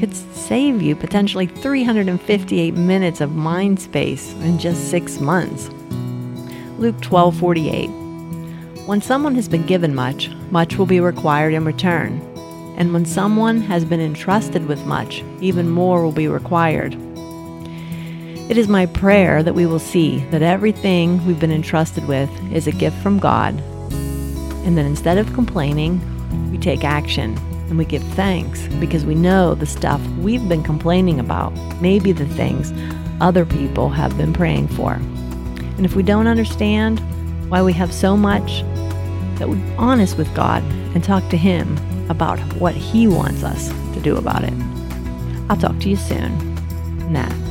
could 0.00 0.16
save 0.16 0.80
you 0.80 0.96
potentially 0.96 1.44
358 1.46 2.74
minutes 2.74 3.20
of 3.20 3.36
mind 3.36 3.80
space 3.80 4.32
in 4.40 4.58
just 4.58 4.88
six 4.88 5.20
months. 5.20 5.68
Luke 6.78 6.98
12:48. 7.02 7.90
When 8.86 9.02
someone 9.02 9.34
has 9.34 9.46
been 9.46 9.66
given 9.66 9.94
much, 9.94 10.30
much 10.50 10.78
will 10.78 10.86
be 10.86 11.00
required 11.00 11.52
in 11.52 11.66
return. 11.66 12.18
And 12.78 12.94
when 12.94 13.04
someone 13.04 13.60
has 13.60 13.84
been 13.84 14.00
entrusted 14.00 14.66
with 14.66 14.86
much, 14.86 15.22
even 15.42 15.68
more 15.68 16.02
will 16.02 16.12
be 16.12 16.28
required. 16.28 16.96
It 18.46 18.58
is 18.58 18.68
my 18.68 18.84
prayer 18.84 19.42
that 19.42 19.54
we 19.54 19.64
will 19.64 19.78
see 19.78 20.18
that 20.26 20.42
everything 20.42 21.24
we've 21.26 21.40
been 21.40 21.50
entrusted 21.50 22.06
with 22.06 22.30
is 22.52 22.66
a 22.66 22.72
gift 22.72 22.96
from 23.02 23.18
God, 23.18 23.58
and 24.64 24.76
that 24.76 24.84
instead 24.84 25.16
of 25.16 25.32
complaining, 25.32 26.00
we 26.50 26.58
take 26.58 26.84
action 26.84 27.38
and 27.68 27.78
we 27.78 27.86
give 27.86 28.02
thanks 28.14 28.66
because 28.80 29.06
we 29.06 29.14
know 29.14 29.54
the 29.54 29.64
stuff 29.64 30.06
we've 30.18 30.46
been 30.46 30.62
complaining 30.62 31.18
about 31.18 31.54
may 31.80 31.98
be 31.98 32.12
the 32.12 32.28
things 32.28 32.70
other 33.22 33.46
people 33.46 33.88
have 33.88 34.14
been 34.18 34.34
praying 34.34 34.68
for. 34.68 34.92
And 34.92 35.86
if 35.86 35.96
we 35.96 36.02
don't 36.02 36.26
understand 36.26 37.00
why 37.50 37.62
we 37.62 37.72
have 37.72 37.94
so 37.94 38.14
much, 38.14 38.62
that 39.38 39.48
we're 39.48 39.76
honest 39.78 40.18
with 40.18 40.32
God 40.34 40.62
and 40.94 41.02
talk 41.02 41.28
to 41.30 41.38
Him 41.38 41.78
about 42.10 42.38
what 42.56 42.74
He 42.74 43.08
wants 43.08 43.42
us 43.42 43.68
to 43.94 44.00
do 44.00 44.16
about 44.16 44.44
it. 44.44 44.52
I'll 45.48 45.56
talk 45.56 45.78
to 45.80 45.88
you 45.88 45.96
soon. 45.96 46.54
Nat. 47.10 47.43